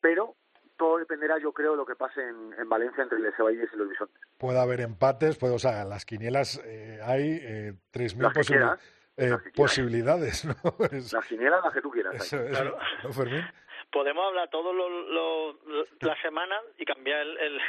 [0.00, 0.34] pero
[0.76, 3.76] todo dependerá, yo creo, de lo que pase en, en Valencia entre el Valles y
[3.76, 4.20] los Bisontes.
[4.38, 10.44] Puede haber empates, puede, o sea, las quinielas eh, hay eh, 3.000 posibilidades eh, posibilidades,
[10.44, 10.54] ¿no?
[11.12, 12.28] la giniela la que tú quieras.
[12.28, 12.76] claro.
[13.02, 13.44] ¿no, Fermín?
[13.90, 15.56] Podemos hablar todos los,
[16.00, 17.60] las semanas y cambiar el,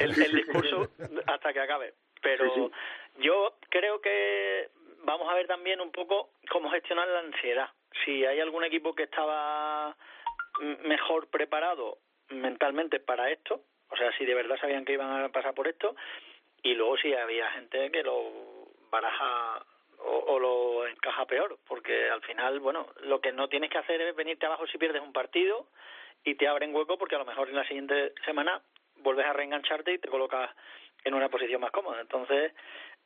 [0.00, 0.88] el, discurso
[1.26, 1.94] hasta que acabe.
[2.22, 2.70] Pero
[3.18, 4.68] yo creo que
[5.04, 7.68] vamos a ver también un poco cómo gestionar la ansiedad.
[8.04, 9.96] Si hay algún equipo que estaba
[10.84, 11.98] mejor preparado
[12.30, 15.94] mentalmente para esto, o sea, si de verdad sabían que iban a pasar por esto,
[16.62, 19.64] y luego si había gente que lo baraja
[19.98, 24.14] o, lo encaja peor, porque al final, bueno, lo que no tienes que hacer es
[24.14, 25.66] venirte abajo si pierdes un partido
[26.24, 28.60] y te abren hueco porque a lo mejor en la siguiente semana
[28.98, 30.50] vuelves a reengancharte y te colocas
[31.04, 32.00] en una posición más cómoda.
[32.00, 32.52] Entonces,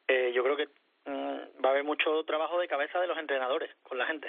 [0.08, 0.68] eh, yo creo que
[1.06, 4.28] mm, va a haber mucho trabajo de cabeza de los entrenadores con la gente.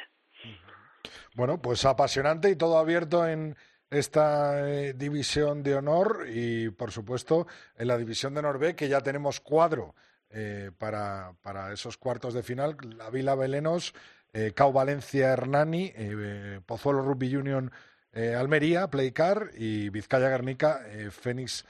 [1.34, 3.56] Bueno, pues apasionante y todo abierto en
[3.90, 7.48] esta eh, división de honor y, por supuesto,
[7.78, 9.96] en la división de honor B, que ya tenemos cuadro
[10.34, 12.78] eh, para, para, esos cuartos de final.
[12.98, 13.94] La Vila Belenos,
[14.34, 17.72] eh, Cau Valencia Hernani, eh, Pozuelo Rugby Union
[18.14, 21.66] Almería, Playcar y Vizcaya Guernica, Fénix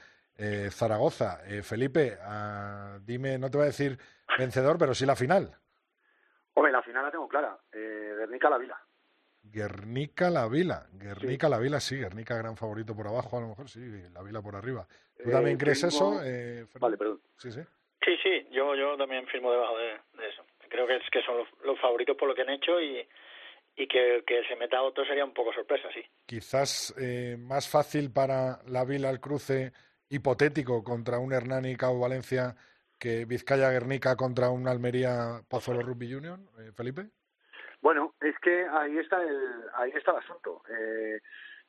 [0.70, 1.38] Zaragoza.
[1.62, 3.96] Felipe, ah, dime, no te voy a decir
[4.36, 5.56] vencedor, pero sí la final.
[6.54, 7.56] Hombre, la final la tengo clara.
[7.72, 8.76] Guernica La Vila.
[9.44, 10.88] Guernica La Vila.
[10.94, 11.96] Guernica La Vila, sí.
[11.96, 14.02] Guernica gran favorito por abajo, a lo mejor sí.
[14.12, 14.84] La Vila por arriba.
[15.22, 16.20] ¿Tú también crees eso?
[16.80, 17.20] vale, perdón.
[17.36, 17.60] Sí, sí.
[18.04, 19.94] Sí, sí, yo, yo también firmo debajo de,
[20.28, 20.44] eso.
[20.68, 23.06] Creo que, es, que son los, favoritos por lo que han hecho y,
[23.76, 26.02] y que, que se meta otro sería un poco sorpresa, sí.
[26.26, 29.72] Quizás eh, más fácil para la Vila el cruce
[30.08, 32.56] hipotético contra un Hernani Cabo Valencia
[32.98, 37.10] que Vizcaya Guernica contra un Almería Pozuelo Rugby Union, eh, Felipe.
[37.80, 40.62] Bueno, es que ahí está el, ahí está el asunto.
[40.68, 41.18] Eh,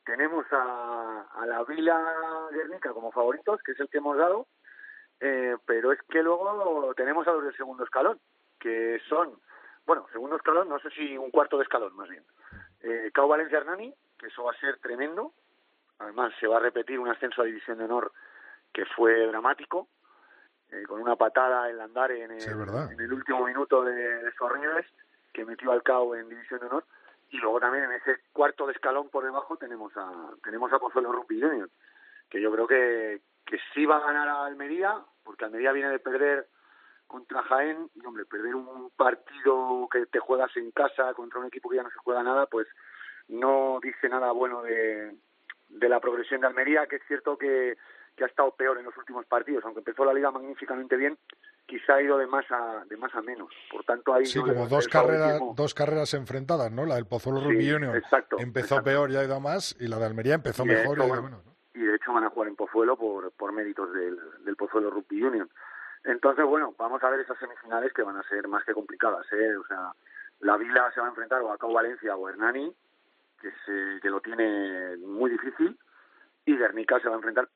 [0.04, 1.98] tenemos a, a la Vila
[2.52, 4.46] Guernica como favoritos, que es el que hemos dado,
[5.20, 8.18] eh, pero es que luego tenemos a los del segundo escalón,
[8.58, 9.38] que son,
[9.86, 12.24] bueno, segundo escalón, no sé si un cuarto de escalón más bien.
[12.80, 15.32] Eh, Cao Valencia Hernani, que eso va a ser tremendo.
[15.98, 18.12] Además, se va a repetir un ascenso a División de Honor
[18.72, 19.88] que fue dramático,
[20.70, 24.86] eh, con una patada en Landare en el, en el último minuto de, de Sorribes,
[25.32, 26.84] que metió al Cao en División de Honor.
[27.30, 31.12] Y luego también en ese cuarto de escalón por debajo tenemos a tenemos a Pozuelo
[31.12, 31.70] Rugby Union,
[32.28, 35.98] que yo creo que, que sí va a ganar a Almería, porque Almería viene de
[35.98, 36.48] perder
[37.06, 41.68] contra Jaén, y hombre, perder un partido que te juegas en casa contra un equipo
[41.68, 42.66] que ya no se juega nada, pues
[43.28, 45.14] no dice nada bueno de,
[45.68, 47.76] de la progresión de Almería, que es cierto que,
[48.16, 51.18] que ha estado peor en los últimos partidos, aunque empezó la liga magníficamente bien,
[51.66, 53.52] quizá ha ido de más a, de más a menos.
[53.70, 56.86] Por tanto, hay sí, como dos carreras, dos carreras enfrentadas, ¿no?
[56.86, 58.02] La del Pozuelo Rugby Union
[58.38, 61.06] empezó peor y ha ido a más, y la de Almería empezó mejor y ha
[61.06, 61.44] ido a menos.
[61.44, 61.53] ¿no?
[61.74, 65.22] Y de hecho van a jugar en Pozuelo por, por méritos del, del Pozuelo Rugby
[65.22, 65.50] Union.
[66.04, 69.26] Entonces, bueno, vamos a ver esas semifinales que van a ser más que complicadas.
[69.32, 69.56] ¿eh?
[69.56, 69.92] O sea,
[70.40, 72.72] la Vila se va a enfrentar o a Cabo Valencia o a Hernani,
[73.40, 75.78] que, se, que lo tiene muy difícil,
[76.46, 77.48] y Guernica se va a enfrentar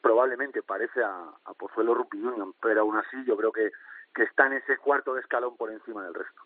[0.00, 3.70] probablemente, parece, a, Pozuelo Rugby Union, pero aún así yo creo que,
[4.14, 6.42] que está en ese cuarto de escalón por encima del resto.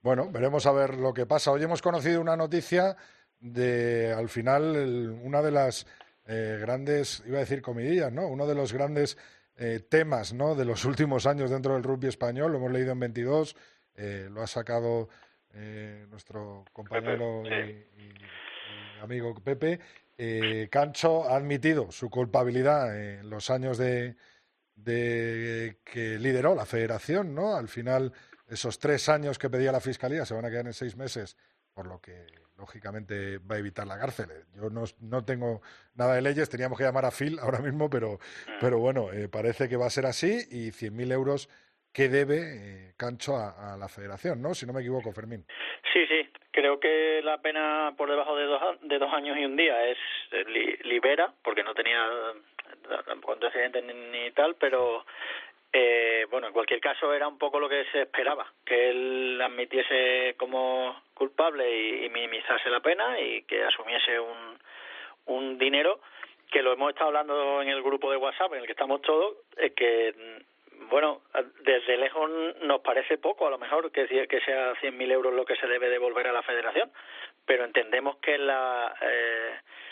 [0.00, 1.52] Bueno, veremos a ver lo que pasa.
[1.52, 2.96] Hoy hemos conocido una noticia
[3.38, 5.86] de, al final, una de las
[6.26, 8.28] eh, grandes, iba a decir comidillas, ¿no?
[8.28, 9.18] Uno de los grandes
[9.56, 10.54] eh, temas, ¿no?
[10.54, 13.56] De los últimos años dentro del rugby español, lo hemos leído en 22,
[13.96, 15.08] eh, lo ha sacado
[16.08, 17.84] nuestro compañero y,
[19.02, 19.78] amigo Pepe.
[20.70, 24.16] Cancho ha admitido su culpabilidad en los años de,
[24.74, 27.54] de que lideró la federación, ¿no?
[27.54, 28.14] Al final,
[28.48, 31.36] esos tres años que pedía la fiscalía se van a quedar en seis meses,
[31.74, 32.26] por lo que
[32.62, 34.28] lógicamente va a evitar la cárcel.
[34.54, 35.60] Yo no, no tengo
[35.96, 38.12] nada de leyes, teníamos que llamar a Phil ahora mismo, pero,
[38.46, 38.60] mm.
[38.60, 41.48] pero bueno, eh, parece que va a ser así y 100.000 euros
[41.92, 44.54] que debe eh, Cancho a, la federación, ¿no?
[44.54, 45.44] Si no me equivoco, Fermín.
[45.92, 46.30] Sí, sí.
[46.52, 49.98] Creo que la pena por debajo de dos, de dos años y un día es
[50.30, 50.44] eh,
[50.84, 52.06] libera, porque no tenía
[53.06, 55.04] tampoco antecedentes ni, ni tal, pero
[55.72, 60.34] eh, bueno, en cualquier caso era un poco lo que se esperaba, que él admitiese
[60.36, 64.58] como culpable y, minimizase la pena y que asumiese un,
[65.26, 66.00] un dinero
[66.50, 69.36] que lo hemos estado hablando en el grupo de WhatsApp en el que estamos todos,
[69.56, 70.14] es que,
[70.90, 71.22] bueno,
[71.60, 75.56] desde lejos nos parece poco, a lo mejor que, que sea 100.000 euros lo que
[75.56, 76.92] se debe devolver a la federación,
[77.46, 78.94] pero entendemos que la...
[79.00, 79.91] Eh, Mm,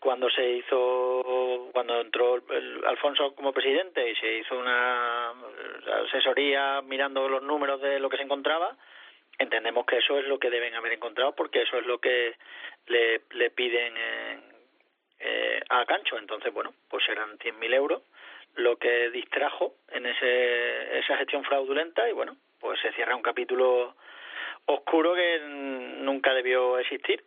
[0.00, 5.32] cuando se hizo, cuando entró el Alfonso como presidente y se hizo una
[6.06, 8.76] asesoría mirando los números de lo que se encontraba,
[9.38, 12.36] entendemos que eso es lo que deben haber encontrado porque eso es lo que
[12.86, 13.94] le, le piden
[15.18, 16.18] eh, a Cancho.
[16.18, 18.02] Entonces, bueno, pues eran 100.000 euros
[18.56, 23.94] lo que distrajo en ese, esa gestión fraudulenta y bueno, pues se cierra un capítulo
[24.66, 27.24] oscuro que nunca debió existir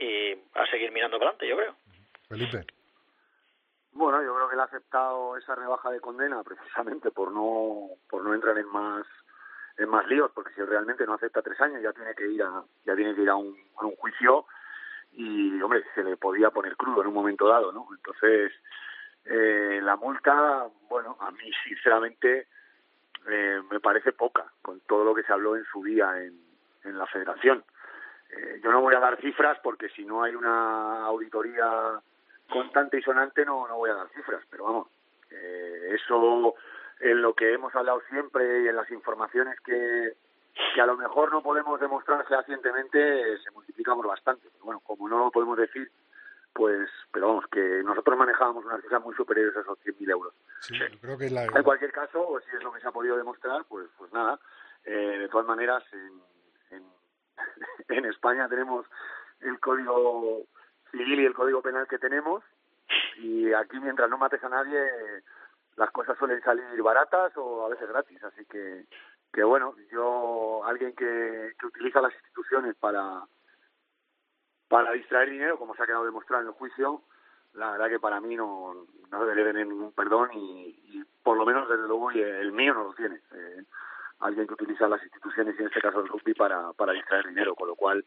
[0.00, 1.74] y a seguir mirando para adelante, yo creo.
[2.28, 2.66] Felipe.
[3.92, 8.24] Bueno, yo creo que él ha aceptado esa rebaja de condena precisamente por no por
[8.24, 9.06] no entrar en más
[9.78, 12.42] en más líos, porque si él realmente no acepta tres años ya tiene que ir
[12.42, 14.46] a ya tiene que ir a un, a un juicio
[15.12, 17.86] y hombre se le podía poner crudo en un momento dado, ¿no?
[17.92, 18.52] Entonces
[19.24, 22.48] eh, la multa, bueno, a mí sinceramente
[23.28, 26.38] eh, me parece poca con todo lo que se habló en su día en,
[26.82, 27.64] en la Federación.
[28.30, 32.00] Eh, yo no voy a dar cifras porque si no hay una auditoría
[32.48, 34.88] constante y sonante no, no voy a dar cifras, pero vamos,
[35.30, 36.54] eh, eso
[37.00, 40.14] en lo que hemos hablado siempre y en las informaciones que,
[40.74, 44.48] que a lo mejor no podemos demostrar fehacientemente se multiplica por bastante.
[44.52, 45.90] Pero bueno, como no lo podemos decir,
[46.52, 50.34] pues, pero vamos, que nosotros manejábamos unas cifras muy superiores a esos 100.000 euros.
[50.60, 51.44] Sí, creo que la...
[51.44, 54.38] En cualquier caso, si es lo que se ha podido demostrar, pues, pues nada.
[54.84, 56.12] Eh, de todas maneras, en,
[57.88, 58.86] en, España tenemos
[59.40, 60.42] el código
[60.90, 62.42] civil y el código penal que tenemos
[63.16, 64.78] y aquí mientras no mates a nadie
[65.76, 68.86] las cosas suelen salir baratas o a veces gratis así que
[69.32, 73.24] que bueno yo alguien que, que utiliza las instituciones para
[74.68, 77.02] para distraer dinero como se ha quedado demostrado en el juicio
[77.54, 81.46] la verdad que para mí no no debería tener ningún perdón y, y por lo
[81.46, 83.20] menos desde luego el mío no lo tiene.
[83.32, 83.64] Eh,
[84.20, 87.54] alguien que utiliza las instituciones y en este caso el rugby para para distraer dinero
[87.54, 88.04] con lo cual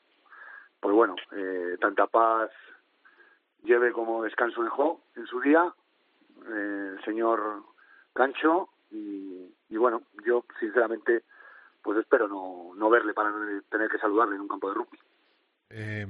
[0.80, 2.50] pues bueno eh, tanta paz
[3.64, 5.74] lleve como descanso dejó en su día
[6.46, 7.64] eh, el señor
[8.14, 11.24] Cancho y, y, bueno, yo sinceramente
[11.82, 15.00] pues espero no, no verle para no tener que saludarle en un campo de rugby.
[15.70, 16.06] Eh,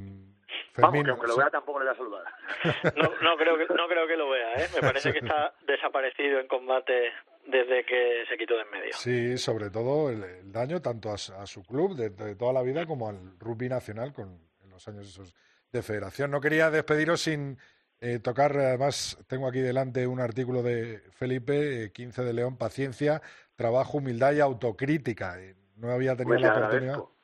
[0.82, 2.24] Vamos, que aunque lo vea tampoco le voy a saludar.
[2.96, 4.68] No, no, creo que, no creo que lo vea, ¿eh?
[4.76, 7.12] Me parece que está desaparecido en combate
[7.46, 8.94] desde que se quitó de en medio.
[8.94, 12.62] Sí, sobre todo el, el daño tanto a, a su club de, de, toda la
[12.62, 15.34] vida como al rugby nacional con en los años esos
[15.72, 16.32] de federación.
[16.32, 17.58] No quería despediros sin
[18.00, 23.22] eh, tocar, además tengo aquí delante un artículo de Felipe, eh, 15 de León, paciencia,
[23.56, 25.42] trabajo, humildad y autocrítica.
[25.42, 26.94] Eh, no había tenido pues la oportunidad.
[26.94, 27.17] Agradezco,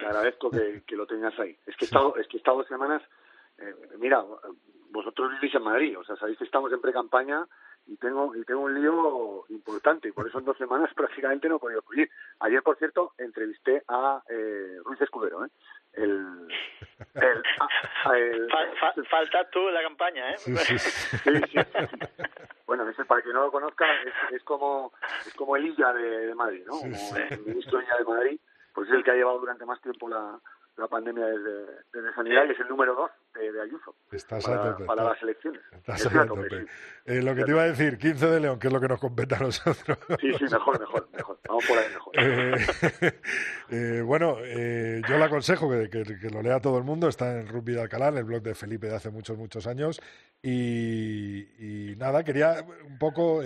[0.00, 1.56] le agradezco que, que, lo tengas ahí.
[1.66, 3.02] Es que he estado, es que he estado dos semanas,
[3.58, 4.24] eh, mira,
[4.90, 7.46] vosotros vivís en Madrid, o sea, sabéis que estamos en pre-campaña
[7.86, 11.56] y tengo y tengo un lío importante y por eso en dos semanas prácticamente no
[11.56, 12.10] he podido fluir.
[12.40, 15.48] Ayer, por cierto, entrevisté a eh, Ruiz Escudero, ¿eh?
[15.94, 16.48] el,
[17.14, 17.42] el,
[18.04, 20.38] a, el fal, fal, faltas tú en la campaña, ¿eh?
[20.38, 20.78] Sí, sí.
[20.78, 21.58] sí, sí, sí.
[22.66, 24.92] Bueno, ese, para que no lo conozca, es, es como
[25.26, 26.78] es como el Illa de, de Madrid, ¿no?
[26.78, 28.40] Como el ministro Illa de Madrid,
[28.74, 30.38] pues es el que ha llevado durante más tiempo la,
[30.80, 34.62] la pandemia desde, desde Sanidad y es el número dos de, de Ayuso Estás para,
[34.62, 35.62] a tope, para estás, las elecciones.
[35.72, 36.66] Estás a tope.
[37.04, 38.98] Eh, lo que te iba a decir, 15 de León, que es lo que nos
[38.98, 39.98] compete a nosotros.
[40.20, 41.38] Sí, sí, mejor, mejor, mejor.
[41.46, 42.12] Vamos por ahí mejor.
[42.18, 43.20] Eh,
[43.70, 47.08] eh, bueno, eh, yo le aconsejo que, que, que, lo lea todo el mundo.
[47.08, 50.00] Está en Rugby de Alcalá, en el blog de Felipe de hace muchos, muchos años.
[50.42, 53.42] Y, y nada, quería un poco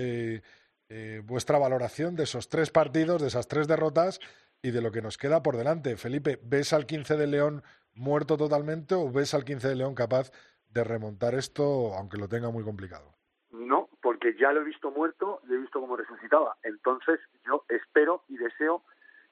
[0.97, 4.21] eh, vuestra valoración de esos tres partidos, de esas tres derrotas
[4.65, 5.99] y de lo que nos queda por delante.
[5.99, 7.63] Felipe, ¿ves al 15 de León
[7.95, 10.33] muerto totalmente o ves al 15 de León capaz
[10.71, 13.13] de remontar esto, aunque lo tenga muy complicado?
[13.51, 16.57] No, porque ya lo he visto muerto y he visto cómo resucitaba.
[16.63, 18.83] Entonces yo espero y deseo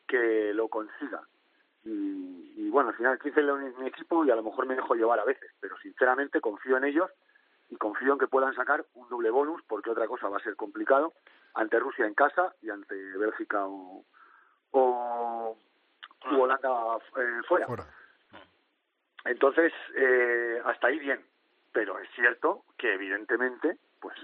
[0.07, 1.23] que lo consiga.
[1.83, 4.43] Y, y bueno, al final el 15 de León es mi equipo y a lo
[4.43, 7.11] mejor me dejo llevar a veces, pero sinceramente confío en ellos
[7.71, 10.57] y confío en que puedan sacar un doble bonus porque otra cosa va a ser
[10.57, 11.15] complicado
[11.55, 14.05] ante Rusia en casa y ante Bélgica o,
[14.73, 15.57] o
[16.31, 17.67] u Holanda eh, fuera.
[17.67, 17.87] fuera.
[19.25, 21.25] Entonces, eh, hasta ahí bien,
[21.73, 24.17] pero es cierto que evidentemente, pues,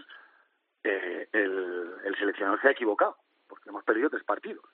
[0.85, 3.17] eh, el, el seleccionador se ha equivocado,
[3.49, 4.65] porque hemos perdido tres partidos.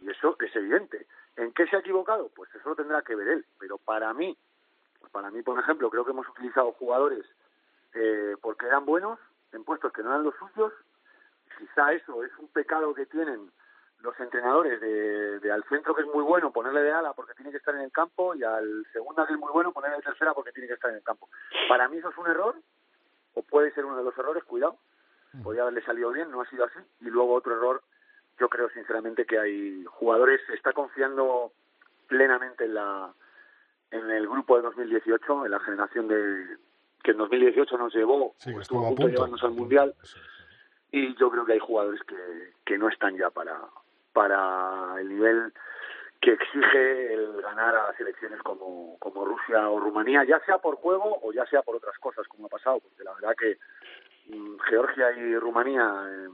[0.00, 1.06] Y eso es evidente.
[1.36, 2.30] ¿En qué se ha equivocado?
[2.34, 3.46] Pues eso lo tendrá que ver él.
[3.58, 4.36] Pero para mí,
[5.00, 7.24] pues para mí, por ejemplo, creo que hemos utilizado jugadores
[7.94, 9.18] eh, porque eran buenos,
[9.52, 10.72] en puestos que no eran los suyos.
[11.58, 13.50] Quizá eso es un pecado que tienen
[14.02, 17.50] los entrenadores de, de, al centro que es muy bueno ponerle de ala porque tiene
[17.50, 20.34] que estar en el campo y al segunda que es muy bueno ponerle de tercera
[20.34, 21.28] porque tiene que estar en el campo.
[21.68, 22.56] Para mí eso es un error
[23.34, 24.76] o puede ser uno de los errores, cuidado.
[25.42, 26.78] Podría haberle salido bien, no ha sido así.
[27.00, 27.82] Y luego otro error,
[28.38, 31.52] yo creo sinceramente que hay jugadores, se está confiando
[32.06, 33.14] plenamente en la
[33.90, 36.58] en el grupo de 2018, en la generación de
[37.02, 39.94] que en 2018 nos llevó, sí, estuvo a punto de llevarnos al Mundial.
[40.02, 40.44] Sí, sí.
[40.92, 43.58] Y yo creo que hay jugadores que, que no están ya para,
[44.12, 45.52] para el nivel
[46.22, 51.18] que exige el ganar a selecciones como, como Rusia o Rumanía, ya sea por juego
[51.20, 53.58] o ya sea por otras cosas, como ha pasado, porque la verdad que
[54.28, 56.28] mmm, Georgia y Rumanía eh,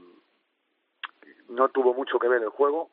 [1.49, 2.91] no tuvo mucho que ver el juego.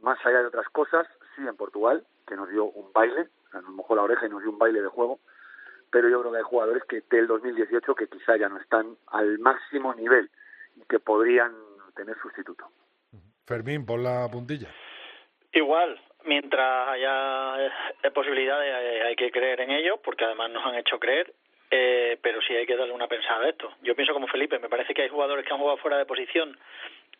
[0.00, 1.06] más allá de otras cosas,
[1.36, 4.50] sí en Portugal, que nos dio un baile, nos mojó la oreja y nos dio
[4.50, 5.20] un baile de juego,
[5.90, 9.38] pero yo creo que hay jugadores que del 2018 que quizá ya no están al
[9.38, 10.30] máximo nivel
[10.76, 11.54] y que podrían
[11.94, 12.66] tener sustituto.
[13.46, 14.68] Fermín, pon la puntilla.
[15.52, 17.66] Igual, mientras haya
[18.02, 21.32] eh, posibilidades eh, hay que creer en ellos, porque además nos han hecho creer,
[21.70, 23.70] eh, pero sí hay que darle una pensada a esto.
[23.82, 26.58] Yo pienso como Felipe, me parece que hay jugadores que han jugado fuera de posición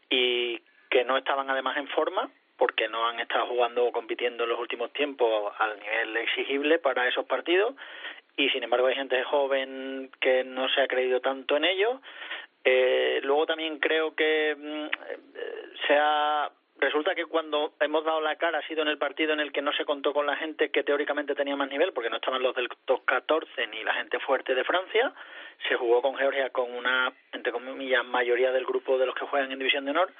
[0.09, 0.61] y
[0.91, 4.61] que no estaban además en forma, porque no han estado jugando o compitiendo en los
[4.61, 7.75] últimos tiempos al nivel exigible para esos partidos
[8.37, 12.01] y sin embargo hay gente joven que no se ha creído tanto en ello.
[12.64, 15.18] Eh, luego también creo que mm, eh,
[15.86, 16.50] se ha
[16.82, 19.62] resulta que cuando hemos dado la cara ha sido en el partido en el que
[19.62, 22.56] no se contó con la gente que teóricamente tenía más nivel, porque no estaban los
[22.56, 25.12] del top 14 ni la gente fuerte de Francia.
[25.68, 29.52] Se jugó con Georgia con una, entre comillas, mayoría del grupo de los que juegan
[29.52, 30.10] en División de Honor.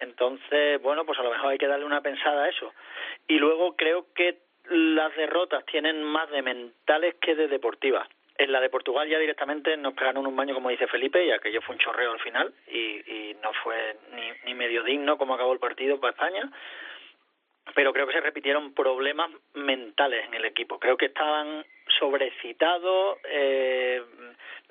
[0.00, 2.72] Entonces, bueno, pues a lo mejor hay que darle una pensada a eso.
[3.28, 4.38] Y luego creo que
[4.70, 8.08] las derrotas tienen más de mentales que de deportivas.
[8.40, 11.60] En la de Portugal ya directamente nos pegaron un baño, como dice Felipe, y aquello
[11.60, 13.98] fue un chorreo al final y, y no fue
[14.46, 16.50] ni, medio digno como acabó el partido para España.
[17.74, 20.78] Pero creo que se repitieron problemas mentales en el equipo.
[20.78, 21.66] Creo que estaban
[21.98, 23.18] sobrecitados.
[23.24, 24.02] Eh,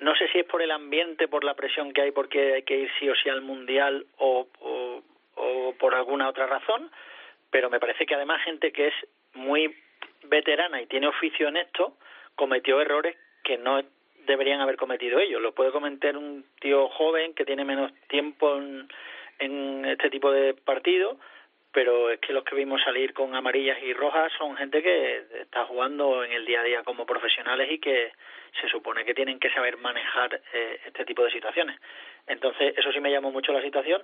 [0.00, 2.76] no sé si es por el ambiente, por la presión que hay, porque hay que
[2.76, 4.48] ir sí o sí al mundial o,
[5.36, 6.90] o por alguna otra razón.
[7.52, 8.94] Pero me parece que además gente que es
[9.34, 9.72] muy
[10.24, 11.96] veterana y tiene oficio en esto,
[12.34, 13.82] cometió errores que no
[14.26, 15.40] deberían haber cometido ellos.
[15.40, 18.88] Lo puede cometer un tío joven que tiene menos tiempo en,
[19.38, 21.16] en este tipo de partidos,
[21.72, 25.64] pero es que los que vimos salir con amarillas y rojas son gente que está
[25.64, 28.12] jugando en el día a día como profesionales y que
[28.60, 31.78] se supone que tienen que saber manejar eh, este tipo de situaciones.
[32.26, 34.02] Entonces, eso sí me llamó mucho la situación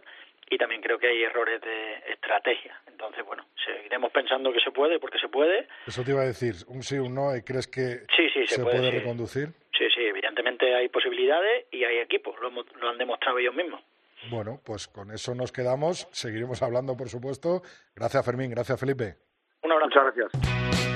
[0.49, 2.80] y también creo que hay errores de estrategia.
[2.86, 5.66] Entonces, bueno, seguiremos pensando que se puede porque se puede.
[5.86, 8.90] Eso te iba a decir, un sí un no, ¿crees que sí, sí, se, puede,
[8.90, 9.49] reconducir?
[9.76, 13.82] Sí, sí, evidentemente hay posibilidades y hay equipos, lo, lo han demostrado ellos mismos.
[14.30, 16.09] Bueno, pues con eso nos quedamos.
[16.11, 17.62] Seguiremos hablando, por supuesto.
[17.94, 18.51] Gracias, Fermín.
[18.51, 19.16] Gracias, Felipe.
[19.62, 19.86] Un abrazo.
[19.86, 20.95] Muchas gracias.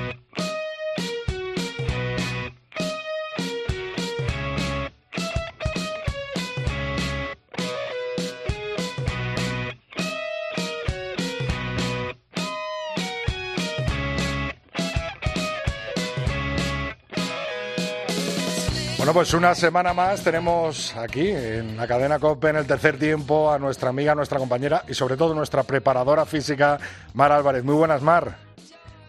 [19.01, 23.51] Bueno, pues una semana más tenemos aquí en la cadena COPE en el tercer tiempo
[23.51, 26.79] a nuestra amiga, nuestra compañera y sobre todo nuestra preparadora física,
[27.15, 27.65] Mar Álvarez.
[27.65, 28.37] Muy buenas, Mar.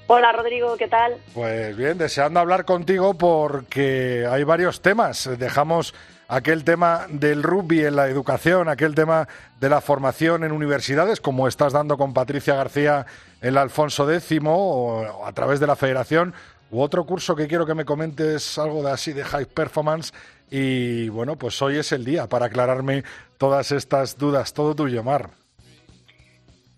[0.08, 1.18] Hola Rodrigo, ¿qué tal?
[1.34, 5.30] Pues bien, deseando hablar contigo porque hay varios temas.
[5.38, 5.94] Dejamos
[6.30, 9.28] aquel tema del rugby en la educación, aquel tema
[9.60, 13.06] de la formación en universidades, como estás dando con Patricia García
[13.42, 16.34] en la Alfonso X o a través de la Federación
[16.72, 20.14] u otro curso que quiero que me comentes algo de así de high performance
[20.50, 23.04] y bueno, pues hoy es el día para aclararme
[23.38, 24.54] todas estas dudas.
[24.54, 25.30] Todo tuyo, Mar.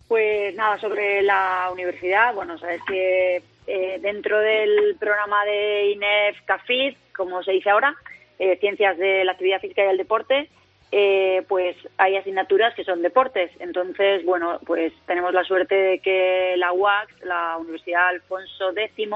[0.07, 6.95] Pues nada, sobre la universidad, bueno, sabes que eh, dentro del programa de INEF CAFID,
[7.15, 7.95] como se dice ahora,
[8.37, 10.49] eh, Ciencias de la Actividad Física y el Deporte,
[10.91, 13.49] eh, pues hay asignaturas que son deportes.
[13.59, 19.09] Entonces, bueno, pues tenemos la suerte de que la UAC, la Universidad Alfonso X,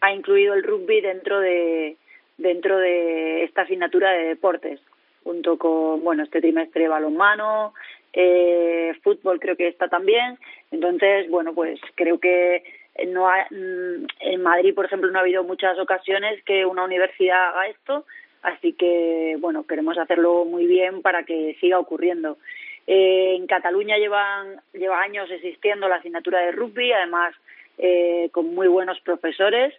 [0.00, 1.96] ha incluido el rugby dentro de
[2.36, 4.80] dentro de esta asignatura de deportes
[5.24, 7.74] junto con bueno este trimestre balonmano
[8.12, 10.38] eh, fútbol creo que está también.
[10.70, 12.62] Entonces bueno pues creo que
[13.08, 17.68] no mm, en Madrid por ejemplo no ha habido muchas ocasiones que una universidad haga
[17.68, 18.04] esto
[18.42, 22.38] así que bueno queremos hacerlo muy bien para que siga ocurriendo.
[22.86, 27.34] Eh, en Cataluña llevan lleva años existiendo la asignatura de rugby además
[27.78, 29.72] eh, con muy buenos profesores,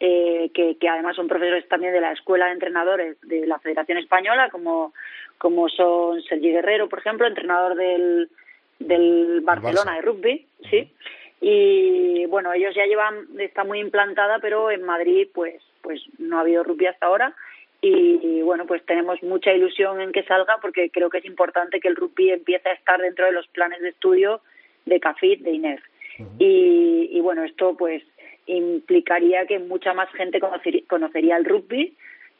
[0.00, 3.98] eh, que, que, además son profesores también de la Escuela de Entrenadores de la Federación
[3.98, 4.92] Española, como,
[5.38, 8.28] como son Sergi Guerrero, por ejemplo, entrenador del,
[8.78, 10.90] del Barcelona de rugby, sí.
[11.40, 16.40] Y bueno, ellos ya llevan, está muy implantada, pero en Madrid pues, pues no ha
[16.40, 17.34] habido rugby hasta ahora.
[17.84, 21.88] Y bueno, pues tenemos mucha ilusión en que salga porque creo que es importante que
[21.88, 24.40] el rugby empiece a estar dentro de los planes de estudio
[24.86, 25.82] de CAFID, de INEF
[26.38, 28.02] y, y, bueno, esto pues
[28.46, 30.40] implicaría que mucha más gente
[30.88, 31.96] conocería el rugby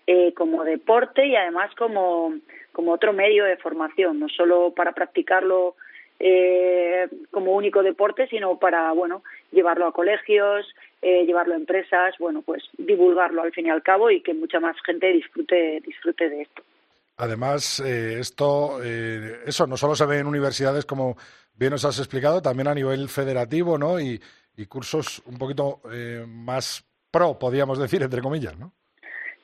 [0.07, 2.35] eh, como deporte y además como,
[2.73, 5.77] como otro medio de formación, no solo para practicarlo
[6.19, 10.67] eh, como único deporte, sino para, bueno, llevarlo a colegios,
[11.03, 14.61] eh, llevarlo a empresas, bueno, pues divulgarlo al fin y al cabo y que mucha
[14.61, 16.63] más gente disfrute, disfrute de esto.
[17.17, 21.17] Además, eh, esto, eh, eso no solo se ve en universidades como
[21.55, 24.01] bien nos has explicado, también a nivel federativo, ¿no?
[24.01, 24.21] Y,
[24.69, 28.73] cursos un poquito eh, más pro, podríamos decir, entre comillas, ¿no?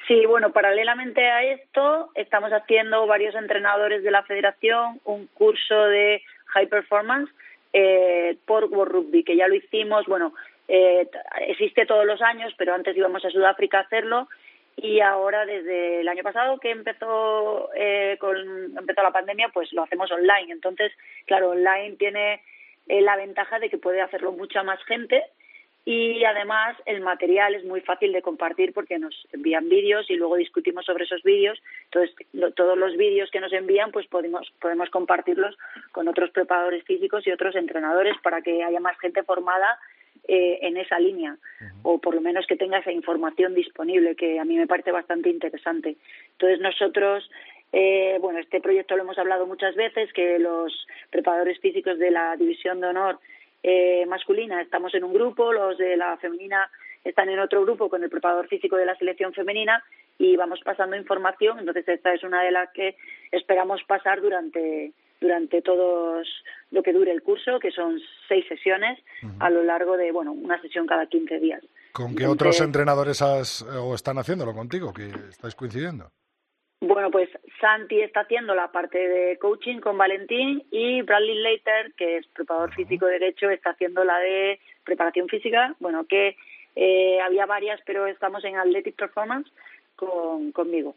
[0.07, 6.23] Sí, bueno, paralelamente a esto, estamos haciendo varios entrenadores de la federación un curso de
[6.47, 7.31] high performance
[7.73, 10.35] eh, por World Rugby, que ya lo hicimos, bueno,
[10.69, 11.09] eh,
[11.47, 14.29] existe todos los años, pero antes íbamos a Sudáfrica a hacerlo
[14.81, 18.37] y ahora desde el año pasado que empezó eh, con
[18.79, 20.53] empezó la pandemia pues lo hacemos online.
[20.53, 20.93] Entonces
[21.26, 22.43] claro online tiene
[22.87, 25.24] eh, la ventaja de que puede hacerlo mucha más gente
[25.85, 30.37] y además el material es muy fácil de compartir porque nos envían vídeos y luego
[30.37, 31.61] discutimos sobre esos vídeos.
[31.85, 32.14] Entonces
[32.55, 35.57] todos los vídeos que nos envían pues podemos podemos compartirlos
[35.91, 39.79] con otros preparadores físicos y otros entrenadores para que haya más gente formada
[40.29, 41.37] eh, en esa línea
[41.83, 45.31] o por lo menos que tenga esa información disponible que a mí me parece bastante
[45.31, 45.97] interesante.
[46.33, 47.29] Entonces nosotros
[47.72, 52.37] eh, bueno, este proyecto lo hemos hablado muchas veces, que los preparadores físicos de la
[52.37, 53.18] división de honor
[53.62, 56.70] eh, masculina estamos en un grupo, los de la femenina
[57.05, 59.83] están en otro grupo con el preparador físico de la selección femenina
[60.18, 61.59] y vamos pasando información.
[61.59, 62.97] Entonces esta es una de las que
[63.33, 66.27] esperamos pasar durante durante todos
[66.71, 67.99] lo que dure el curso, que son
[68.29, 68.99] seis sesiones
[69.41, 71.62] a lo largo de, bueno, una sesión cada 15 días.
[71.93, 76.11] ¿Con qué otros entrenadores has, o están haciéndolo contigo, que estáis coincidiendo?
[76.81, 77.29] Bueno, pues
[77.61, 82.73] Santi está haciendo la parte de coaching con Valentín y Bradley Later, que es preparador
[82.73, 85.75] físico derecho, está haciendo la de preparación física.
[85.81, 86.37] Bueno, que
[86.77, 89.51] eh, había varias, pero estamos en Athletic Performance
[89.97, 90.95] con, conmigo.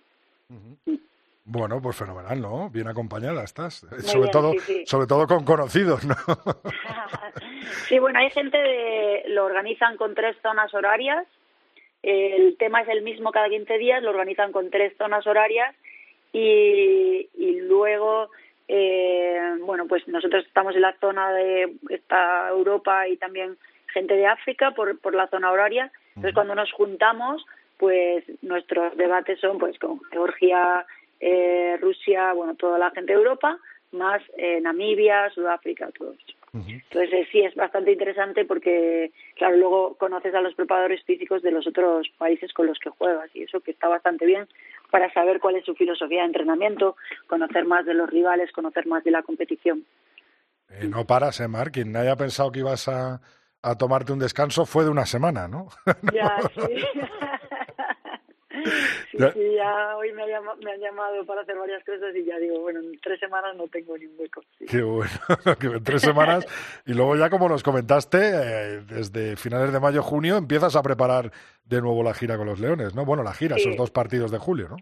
[1.43, 2.69] Bueno, pues fenomenal, ¿no?
[2.69, 3.85] Bien acompañada estás.
[4.03, 4.53] sobre todo,
[4.85, 6.15] sobre todo con conocidos, ¿no?
[7.87, 11.25] sí, bueno, hay gente de, lo organizan con tres zonas horarias.
[12.03, 15.75] El tema es el mismo cada 15 días, lo organizan con tres zonas horarias
[16.33, 18.29] y, y luego,
[18.67, 23.57] eh, bueno, pues nosotros estamos en la zona de esta Europa y también
[23.93, 25.91] gente de África por, por la zona horaria.
[26.09, 27.45] Entonces, cuando nos juntamos,
[27.77, 30.85] pues nuestros debates son pues con Georgia,
[31.21, 33.57] eh, Rusia, bueno, toda la gente de Europa,
[33.91, 36.17] más eh, Namibia, Sudáfrica, todos.
[36.53, 41.51] Entonces eh, sí es bastante interesante porque, claro, luego conoces a los preparadores físicos de
[41.51, 44.47] los otros países con los que juegas y eso que está bastante bien
[44.89, 46.97] para saber cuál es su filosofía de entrenamiento,
[47.27, 49.85] conocer más de los rivales, conocer más de la competición.
[50.89, 51.71] no paras, ¿eh, Mar?
[51.71, 53.21] Quien haya pensado que ibas a,
[53.61, 55.69] a tomarte un descanso fue de una semana, ¿no?
[56.13, 56.83] Ya, sí.
[59.11, 62.79] Sí, sí, ya hoy me, han llamado para hacer varias cosas y ya digo, bueno,
[62.79, 64.41] en tres semanas no tengo ni un hueco.
[64.67, 65.11] Qué bueno,
[65.75, 66.45] en tres semanas.
[66.85, 71.31] y luego ya como nos comentaste, eh, desde finales de mayo, junio, empiezas a preparar
[71.65, 73.05] de nuevo la gira con los Leones, ¿no?
[73.05, 74.77] Bueno, la gira, esos dos partidos de julio, ¿no?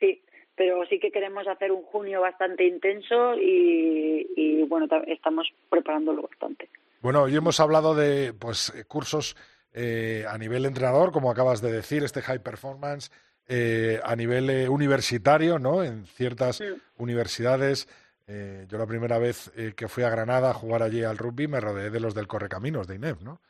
[0.00, 0.22] Sí,
[0.56, 6.68] pero sí que queremos hacer un junio bastante intenso y, y bueno, estamos preparándolo bastante.
[7.00, 9.36] Bueno, hoy hemos hablado de pues cursos
[9.74, 13.10] eh, a nivel entrenador, como acabas de decir, este high performance,
[13.48, 15.82] eh, a nivel eh, universitario, ¿no?
[15.82, 16.62] En ciertas
[16.96, 17.88] universidades.
[18.26, 21.90] yo la primera vez que fui a Granada a jugar allí al rugby me rodeé
[21.90, 23.40] de los del Correcaminos, de INEF, ¿no?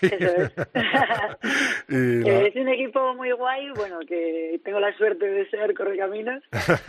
[0.00, 0.10] es.
[1.88, 6.42] Es un equipo muy guay, bueno, que tengo la suerte de ser Correcaminos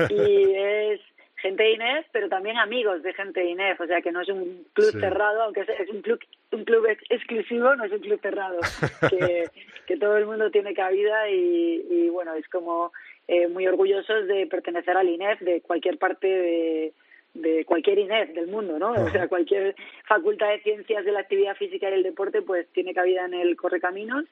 [0.10, 1.02] y es
[1.44, 4.30] gente de INEF, pero también amigos de gente de INEF, o sea que no es
[4.30, 6.20] un club cerrado, aunque es un club,
[6.54, 8.60] un club exclusivo, no es un club cerrado,
[9.10, 9.50] que,
[9.86, 12.94] que todo el mundo tiene cabida y, y bueno, es como
[13.28, 16.94] eh, muy orgullosos de pertenecer al INEF de cualquier parte de,
[17.34, 18.92] de cualquier INEF del mundo, ¿no?
[18.94, 19.76] O sea, cualquier
[20.08, 23.58] facultad de ciencias de la actividad física y el deporte pues tiene cabida en el
[23.58, 24.26] Correcaminos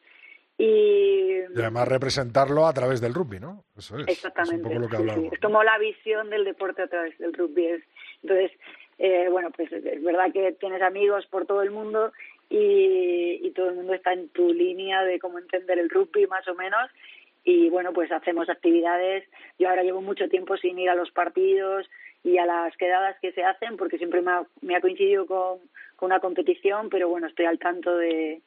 [0.61, 3.63] y, además representarlo a través del rugby, ¿no?
[3.75, 4.07] Eso es.
[4.07, 4.69] Exactamente.
[4.71, 7.65] Es, un poco lo que es como la visión del deporte a través del rugby.
[7.65, 7.83] Es,
[8.21, 8.51] entonces,
[8.99, 12.11] eh, bueno, pues es verdad que tienes amigos por todo el mundo
[12.49, 16.47] y, y todo el mundo está en tu línea de cómo entender el rugby más
[16.47, 16.91] o menos
[17.43, 19.27] y bueno, pues hacemos actividades.
[19.57, 21.89] Yo ahora llevo mucho tiempo sin ir a los partidos
[22.23, 25.57] y a las quedadas que se hacen porque siempre me ha, me ha coincidido con,
[25.95, 28.41] con una competición, pero bueno, estoy al tanto de,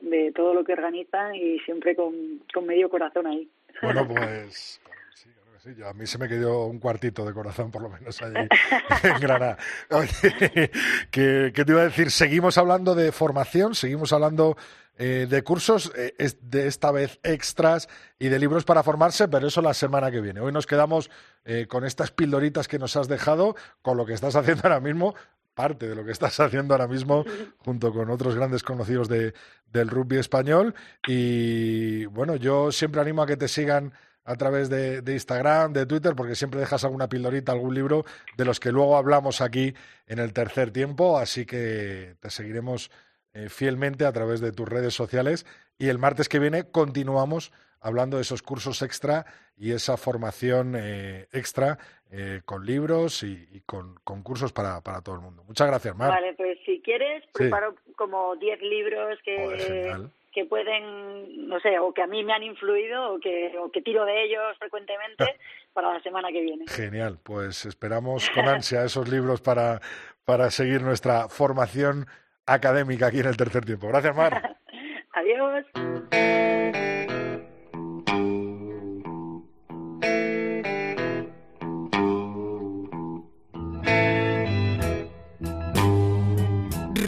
[0.00, 3.48] de todo lo que organizan y siempre con, con medio corazón ahí.
[3.82, 4.80] Bueno, pues
[5.14, 5.82] sí, sí.
[5.82, 8.34] a mí se me quedó un cuartito de corazón, por lo menos, allí
[9.02, 9.58] en Granada.
[9.90, 10.70] Oye,
[11.10, 12.10] ¿qué, te iba a decir?
[12.10, 14.56] Seguimos hablando de formación, seguimos hablando
[14.98, 17.88] eh, de cursos, eh, de esta vez extras
[18.18, 20.40] y de libros para formarse, pero eso la semana que viene.
[20.40, 21.10] Hoy nos quedamos
[21.44, 25.14] eh, con estas pildoritas que nos has dejado, con lo que estás haciendo ahora mismo,
[25.60, 27.24] parte de lo que estás haciendo ahora mismo
[27.58, 29.34] junto con otros grandes conocidos de,
[29.66, 30.74] del rugby español.
[31.06, 33.92] Y bueno, yo siempre animo a que te sigan
[34.24, 38.04] a través de, Instagram, de Twitter, porque siempre dejas alguna pildorita, algún libro
[38.36, 39.74] de los que luego hablamos aquí
[40.06, 41.18] en el tercer tiempo.
[41.18, 42.90] Así que te seguiremos
[43.34, 45.46] eh, fielmente a través de tus redes sociales.
[45.78, 49.24] Y el martes que viene continuamos hablando de esos cursos extra
[49.56, 51.78] y esa formación eh, extra
[52.10, 55.44] eh, con libros y, con, cursos para, para, todo el mundo.
[55.44, 56.10] Muchas gracias, Mar.
[56.10, 62.02] Vale, pues si quieres, preparo como 10 libros que, que pueden, no sé, o que
[62.02, 65.24] a mí me han influido o que, o que tiro de ellos frecuentemente
[65.72, 66.64] para la semana que viene.
[66.68, 69.80] Genial, pues esperamos con ansia esos libros para,
[70.24, 72.06] para seguir nuestra formación
[72.46, 73.88] académica aquí en el tercer tiempo.
[73.88, 74.56] Gracias, Mar.
[75.12, 76.39] Adiós.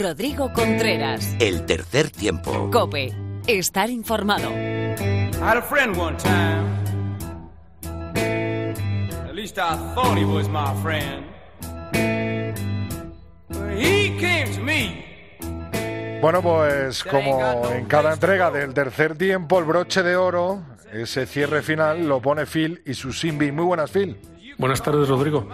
[0.03, 1.33] Rodrigo Contreras.
[1.39, 2.69] El tercer tiempo.
[2.71, 3.13] Cope.
[3.47, 4.49] Estar informado.
[4.51, 6.67] I had a friend one time.
[9.25, 11.23] At least I thought he was my friend.
[13.79, 16.19] he came to me.
[16.21, 21.61] Bueno, pues como en cada entrega del tercer tiempo, el broche de oro, ese cierre
[21.61, 23.55] final, lo pone Phil y su Simbin.
[23.55, 24.17] Muy buenas, Phil.
[24.57, 25.47] Buenas tardes, Rodrigo.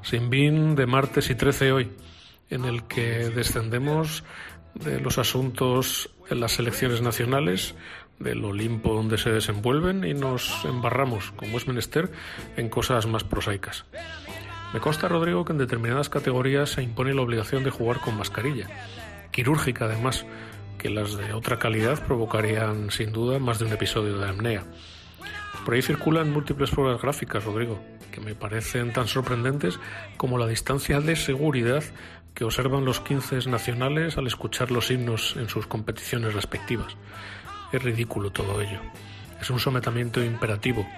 [0.00, 1.92] Simbin de martes y 13 hoy,
[2.50, 4.24] en el que descendemos
[4.74, 7.74] de los asuntos en las elecciones nacionales,
[8.18, 12.12] del Olimpo donde se desenvuelven y nos embarramos, como es menester,
[12.56, 13.86] en cosas más prosaicas.
[14.74, 18.68] Me consta, Rodrigo, que en determinadas categorías se impone la obligación de jugar con mascarilla
[19.30, 20.26] quirúrgica además,
[20.78, 24.64] que las de otra calidad provocarían sin duda más de un episodio de apnea.
[25.64, 27.80] Por ahí circulan múltiples pruebas gráficas, Rodrigo,
[28.10, 29.78] que me parecen tan sorprendentes
[30.16, 31.84] como la distancia de seguridad
[32.40, 36.96] que observan los 15 nacionales al escuchar los himnos en sus competiciones respectivas.
[37.70, 38.80] Es ridículo todo ello.
[39.42, 40.88] Es un sometimiento imperativo.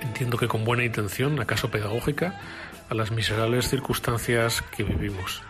[0.00, 2.40] Entiendo que con buena intención, acaso pedagógica,
[2.88, 5.42] a las miserables circunstancias que vivimos.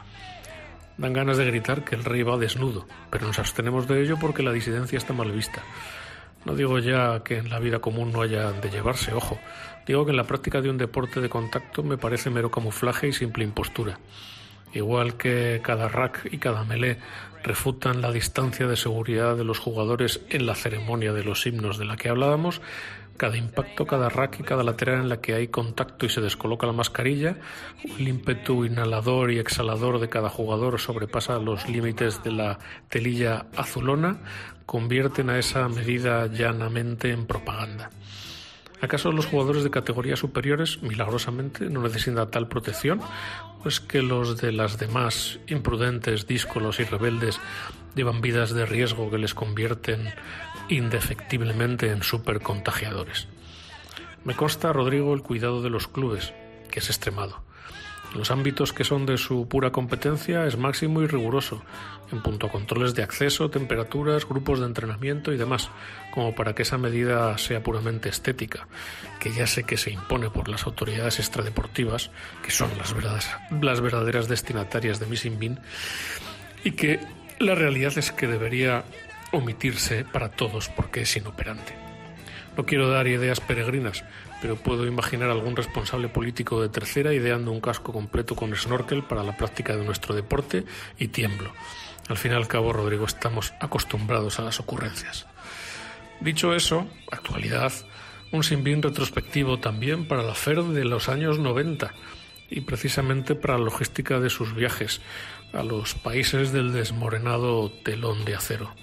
[0.96, 4.42] Dan ganas de gritar que el rey va desnudo, pero nos abstenemos de ello porque
[4.42, 5.60] la disidencia está mal vista.
[6.46, 9.38] No digo ya que en la vida común no haya de llevarse, ojo.
[9.86, 13.12] Digo que en la práctica de un deporte de contacto me parece mero camuflaje y
[13.12, 13.98] simple impostura.
[14.74, 16.98] Igual que cada rack y cada melé
[17.42, 21.84] refutan la distancia de seguridad de los jugadores en la ceremonia de los himnos de
[21.84, 22.62] la que hablábamos,
[23.16, 26.66] cada impacto, cada rack y cada lateral en la que hay contacto y se descoloca
[26.66, 27.36] la mascarilla,
[27.84, 32.58] el ímpetu inhalador y exhalador de cada jugador sobrepasa los límites de la
[32.88, 34.18] telilla azulona,
[34.66, 37.90] convierten a esa medida llanamente en propaganda.
[38.82, 43.00] ¿Acaso los jugadores de categorías superiores, milagrosamente, no necesitan tal protección?
[43.64, 47.40] ¿O es que los de las demás, imprudentes, díscolos y rebeldes,
[47.94, 50.12] llevan vidas de riesgo que les convierten
[50.68, 53.28] indefectiblemente en supercontagiadores.
[54.24, 56.32] Me consta, Rodrigo, el cuidado de los clubes,
[56.70, 57.42] que es extremado.
[58.14, 61.62] Los ámbitos que son de su pura competencia es máximo y riguroso,
[62.10, 65.70] en punto a controles de acceso, temperaturas, grupos de entrenamiento y demás,
[66.12, 68.68] como para que esa medida sea puramente estética,
[69.18, 72.10] que ya sé que se impone por las autoridades extradeportivas,
[72.42, 73.30] que son las verdaderas,
[73.62, 75.60] las verdaderas destinatarias de Missing Bean,
[76.64, 77.00] y que
[77.38, 78.84] la realidad es que debería
[79.32, 81.74] omitirse para todos porque es inoperante.
[82.56, 84.04] No quiero dar ideas peregrinas,
[84.42, 89.22] pero puedo imaginar algún responsable político de tercera ideando un casco completo con snorkel para
[89.22, 90.64] la práctica de nuestro deporte
[90.98, 91.52] y tiemblo.
[92.08, 95.26] Al fin y al cabo, Rodrigo, estamos acostumbrados a las ocurrencias.
[96.20, 97.72] Dicho eso, actualidad,
[98.32, 101.94] un sinbín retrospectivo también para la FER de los años 90
[102.50, 105.00] y precisamente para la logística de sus viajes
[105.52, 108.74] a los países del desmorenado telón de acero.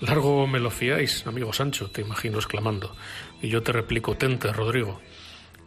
[0.00, 2.94] Largo me lo fiáis, amigo Sancho, te imagino exclamando.
[3.46, 5.00] Y yo te replico, tente, Rodrigo.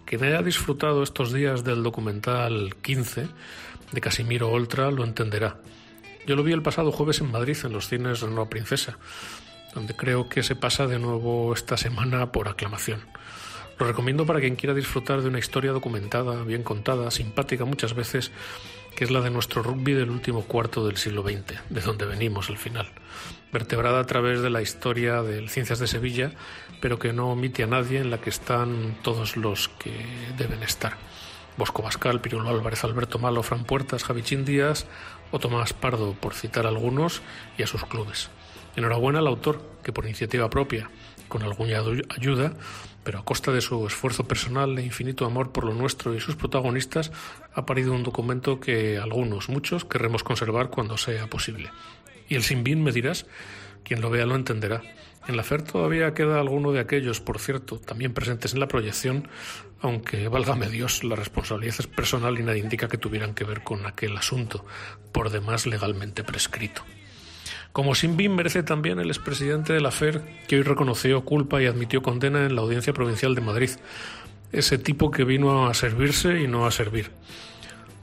[0.04, 3.30] Quien haya disfrutado estos días del documental 15
[3.94, 5.62] de Casimiro Oltra lo entenderá.
[6.28, 8.98] Yo lo vi el pasado jueves en Madrid, en los cines de Nueva Princesa,
[9.74, 13.00] donde creo que se pasa de nuevo esta semana por aclamación.
[13.80, 18.34] Lo recomiendo para quien quiera disfrutar de una historia documentada, bien contada, simpática muchas veces,
[18.94, 22.50] que es la de nuestro rugby del último cuarto del siglo XX, de donde venimos
[22.50, 22.92] al final
[23.52, 26.32] vertebrada a través de la historia de Ciencias de Sevilla,
[26.80, 29.92] pero que no omite a nadie, en la que están todos los que
[30.38, 30.98] deben estar.
[31.58, 34.88] Bosco Bascal, Pirulo Álvarez, Alberto Malo, Fran Puertas, Javichín Díaz
[35.32, 37.22] o Tomás Pardo, por citar algunos,
[37.58, 38.30] y a sus clubes.
[38.76, 40.90] Enhorabuena al autor, que por iniciativa propia,
[41.28, 42.54] con alguna ayuda,
[43.04, 46.36] pero a costa de su esfuerzo personal e infinito amor por lo nuestro y sus
[46.36, 47.12] protagonistas,
[47.54, 51.72] ha parido un documento que algunos, muchos, querremos conservar cuando sea posible.
[52.28, 53.26] Y el sin me dirás,
[53.84, 54.82] quien lo vea lo entenderá.
[55.28, 59.28] En la FER todavía queda alguno de aquellos, por cierto, también presentes en la proyección,
[59.82, 63.86] aunque válgame Dios, la responsabilidad es personal y nadie indica que tuvieran que ver con
[63.86, 64.66] aquel asunto,
[65.12, 66.84] por demás legalmente prescrito.
[67.72, 72.02] Como Sinbin merece también el expresidente de la FER, que hoy reconoció culpa y admitió
[72.02, 73.70] condena en la Audiencia Provincial de Madrid.
[74.52, 77.12] Ese tipo que vino a servirse y no a servir.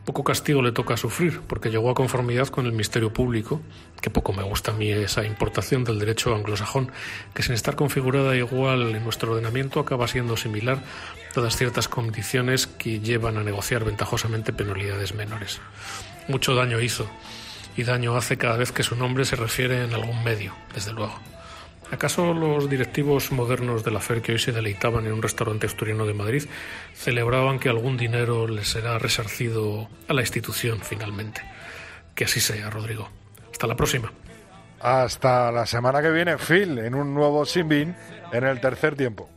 [0.07, 3.61] Poco castigo le toca sufrir, porque llegó a conformidad con el misterio público,
[4.01, 6.93] que poco me gusta a mí esa importación del derecho anglosajón,
[7.35, 10.81] que sin estar configurada igual en nuestro ordenamiento acaba siendo similar,
[11.35, 15.61] dadas ciertas condiciones que llevan a negociar ventajosamente penalidades menores.
[16.29, 17.11] Mucho daño hizo,
[17.77, 21.19] y daño hace cada vez que su nombre se refiere en algún medio, desde luego.
[21.91, 26.05] ¿Acaso los directivos modernos de la FER que hoy se deleitaban en un restaurante asturiano
[26.05, 26.45] de Madrid
[26.95, 31.43] celebraban que algún dinero les será resarcido a la institución finalmente?
[32.15, 33.09] Que así sea, Rodrigo.
[33.53, 34.13] Hasta la próxima.
[34.81, 37.95] Hasta la semana que viene, Phil, en un nuevo Simbin
[38.33, 39.31] en el tercer tiempo.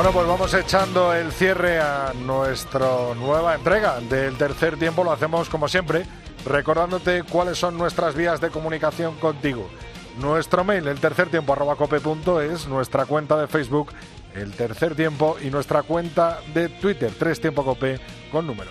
[0.00, 5.04] Bueno, pues vamos echando el cierre a nuestra nueva entrega del tercer tiempo.
[5.04, 6.06] Lo hacemos como siempre,
[6.46, 9.68] recordándote cuáles son nuestras vías de comunicación contigo.
[10.18, 11.76] Nuestro mail, el tercer tiempo arroba
[12.42, 13.92] es nuestra cuenta de Facebook,
[14.34, 18.00] el tercer tiempo, y nuestra cuenta de Twitter, tres tiempo cope
[18.32, 18.70] con número.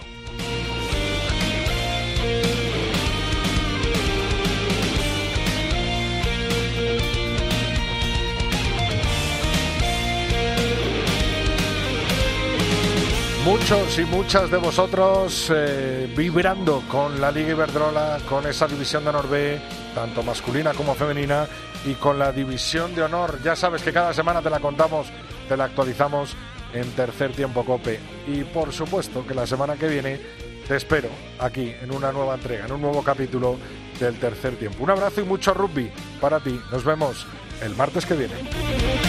[13.50, 19.10] Muchos y muchas de vosotros eh, vibrando con la Liga Iberdrola, con esa división de
[19.10, 19.60] honor B,
[19.96, 21.48] tanto masculina como femenina,
[21.84, 23.40] y con la división de honor.
[23.44, 25.08] Ya sabes que cada semana te la contamos,
[25.48, 26.38] te la actualizamos
[26.76, 28.00] en tercer tiempo cope.
[28.28, 30.22] Y por supuesto que la semana que viene
[30.68, 33.58] te espero aquí en una nueva entrega, en un nuevo capítulo
[34.00, 34.84] del tercer tiempo.
[34.84, 35.90] Un abrazo y mucho rugby
[36.22, 36.62] para ti.
[36.72, 37.26] Nos vemos
[37.64, 39.09] el martes que viene.